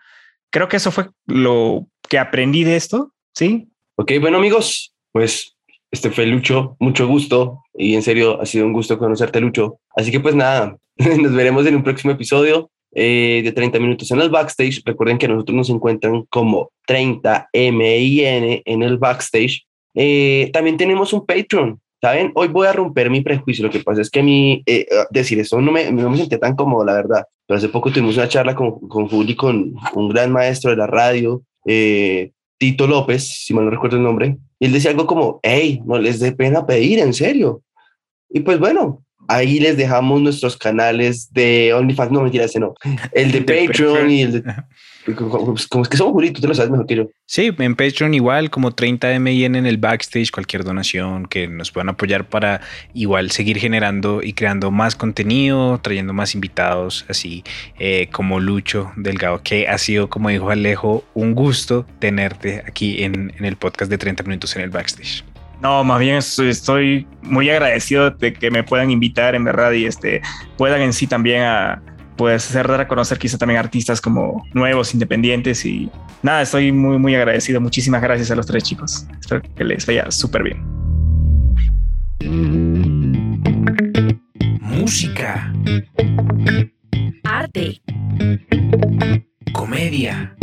creo 0.55 0.69
que 0.69 0.77
eso 0.77 0.93
fue 0.93 1.09
lo 1.27 1.89
que 2.09 2.17
aprendí 2.17 2.63
de 2.63 2.77
esto, 2.77 3.13
¿sí? 3.35 3.67
Ok, 3.97 4.13
bueno 4.21 4.39
amigos, 4.39 4.95
pues 5.11 5.57
este 5.91 6.11
fue 6.11 6.27
Lucho, 6.27 6.77
mucho 6.79 7.09
gusto 7.09 7.65
y 7.75 7.97
en 7.97 8.03
serio 8.03 8.41
ha 8.41 8.47
sido 8.47 8.65
un 8.65 8.73
gusto 8.73 8.97
conocerte 8.97 9.41
Lucho. 9.41 9.81
Así 9.97 10.13
que 10.13 10.21
pues 10.21 10.37
nada, 10.37 10.77
nos 10.97 11.35
veremos 11.35 11.67
en 11.67 11.75
un 11.75 11.83
próximo 11.83 12.13
episodio 12.13 12.71
eh, 12.93 13.41
de 13.43 13.51
30 13.51 13.81
minutos 13.81 14.09
en 14.13 14.21
el 14.21 14.31
backstage. 14.31 14.81
Recuerden 14.85 15.19
que 15.19 15.27
nosotros 15.27 15.57
nos 15.57 15.71
encuentran 15.71 16.23
como 16.31 16.71
30MIN 16.87 18.63
en 18.65 18.83
el 18.85 18.97
backstage. 18.97 19.67
Eh, 19.97 20.51
también 20.53 20.77
tenemos 20.77 21.13
un 21.13 21.27
Patreon, 21.27 21.81
¿saben? 22.05 22.33
Hoy 22.35 22.49
voy 22.49 22.67
a 22.67 22.73
romper 22.75 23.09
mi 23.09 23.23
prejuicio. 23.23 23.65
Lo 23.65 23.71
que 23.71 23.81
pasa 23.81 24.03
es 24.03 24.11
que 24.11 24.21
a 24.21 24.23
mí 24.23 24.63
eh, 24.67 24.87
decir 25.11 25.39
eso 25.41 25.59
no 25.63 25.73
me, 25.73 25.91
no 25.91 26.11
me 26.11 26.19
sentía 26.19 26.39
tan 26.39 26.55
cómodo, 26.55 26.85
la 26.85 26.93
verdad. 26.93 27.25
Pero 27.47 27.57
hace 27.57 27.71
poco 27.71 27.91
tuvimos 27.91 28.19
una 28.19 28.29
charla 28.29 28.55
con, 28.55 28.79
con 28.89 29.09
Juli, 29.09 29.35
con 29.35 29.75
un 29.95 30.09
gran 30.11 30.31
maestro 30.31 30.71
de 30.71 30.77
la 30.77 30.87
radio, 30.87 31.43
eh, 31.65 32.33
Tito 32.59 32.87
López, 32.87 33.27
si 33.27 33.55
mal 33.55 33.65
no 33.65 33.71
recuerdo 33.71 33.97
el 33.97 34.03
nombre, 34.03 34.37
y 34.59 34.67
él 34.67 34.73
decía 34.73 34.91
algo 34.91 35.07
como, 35.07 35.41
hey, 35.43 35.81
no 35.87 35.99
les 35.99 36.21
dé 36.21 36.33
pena 36.33 36.67
pedir, 36.67 36.99
en 36.99 37.15
serio. 37.15 37.63
Y 38.29 38.41
pues 38.41 38.59
bueno, 38.59 39.05
Ahí 39.27 39.59
les 39.59 39.77
dejamos 39.77 40.21
nuestros 40.21 40.57
canales 40.57 41.33
de 41.33 41.73
OnlyFans, 41.73 42.13
no 42.13 42.21
mentira, 42.21 42.45
ese 42.45 42.61
no, 42.61 42.75
el 43.13 43.33
de, 43.33 43.41
De 43.41 43.67
Patreon 43.67 43.93
Patreon. 43.93 44.11
y 44.11 44.21
el 44.21 44.33
de... 44.33 44.55
Como, 45.17 45.55
como 45.69 45.83
es 45.83 45.89
que 45.89 45.97
somos 45.97 46.13
juritos, 46.13 46.41
tú 46.41 46.49
lo 46.49 46.55
sabes 46.55 46.71
mejor 46.71 46.87
que 46.87 46.97
yo. 46.97 47.11
Sí, 47.27 47.51
en 47.59 47.75
Patreon 47.77 48.15
igual, 48.15 48.49
como 48.51 48.73
30 48.73 49.09
de 49.09 49.15
MI 49.21 49.45
en 49.45 49.55
el 49.67 49.77
backstage, 49.77 50.31
cualquier 50.31 50.65
donación 50.65 51.27
que 51.27 51.47
nos 51.47 51.71
puedan 51.71 51.91
apoyar 51.91 52.27
para 52.29 52.63
igual 52.95 53.31
seguir 53.31 53.59
generando 53.59 54.23
y 54.23 54.33
creando 54.33 54.71
más 54.71 54.95
contenido, 54.97 55.79
trayendo 55.83 56.13
más 56.15 56.35
invitados, 56.35 57.05
así 57.09 57.45
eh, 57.79 58.09
como 58.13 58.41
Lucho 58.41 58.93
Delgado, 58.97 59.43
que 59.43 59.69
ha 59.69 59.77
sido, 59.79 60.09
como 60.09 60.31
dijo 60.31 60.51
Alejo, 60.51 61.05
un 61.15 61.35
gusto 61.35 61.87
tenerte 61.99 62.63
aquí 62.67 63.03
en, 63.05 63.33
en 63.37 63.45
el 63.45 63.57
podcast 63.57 63.91
de 63.91 63.99
30 63.99 64.23
minutos 64.23 64.57
en 64.57 64.63
el 64.63 64.71
backstage. 64.71 65.23
No, 65.61 65.85
más 65.85 66.01
bien 66.01 66.17
estoy- 66.17 66.49
estoy 66.51 67.07
muy 67.23 67.49
agradecido 67.49 68.11
de 68.11 68.33
que 68.35 68.51
me 68.51 68.63
puedan 68.65 68.91
invitar 68.91 69.35
en 69.35 69.45
verdad 69.45 69.73
y 69.73 69.87
este 69.87 70.21
puedan 70.59 70.83
en 70.83 70.93
sí 70.93 71.07
también 71.07 71.43
a 71.43 71.83
pues 72.17 72.49
hacer 72.49 72.69
dar 72.69 72.81
a 72.81 72.89
conocer 72.89 73.19
quizá 73.19 73.39
también 73.39 73.59
artistas 73.59 74.01
como 74.01 74.47
nuevos, 74.53 74.95
independientes 74.95 75.65
y 75.65 75.91
nada, 76.23 76.43
estoy 76.43 76.73
muy 76.73 76.99
muy 76.99 77.15
agradecido. 77.15 77.61
Muchísimas 77.61 78.03
gracias 78.03 78.31
a 78.31 78.37
los 78.37 78.47
tres 78.47 78.63
chicos. 78.63 79.07
Espero 79.21 79.43
que 79.43 79.65
les 79.65 79.87
vaya 79.87 80.11
súper 80.11 80.43
bien. 80.43 80.63
Música, 84.61 85.53
Arte, 87.25 87.81
comedia, 89.53 90.37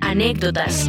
anécdotas, 0.00 0.88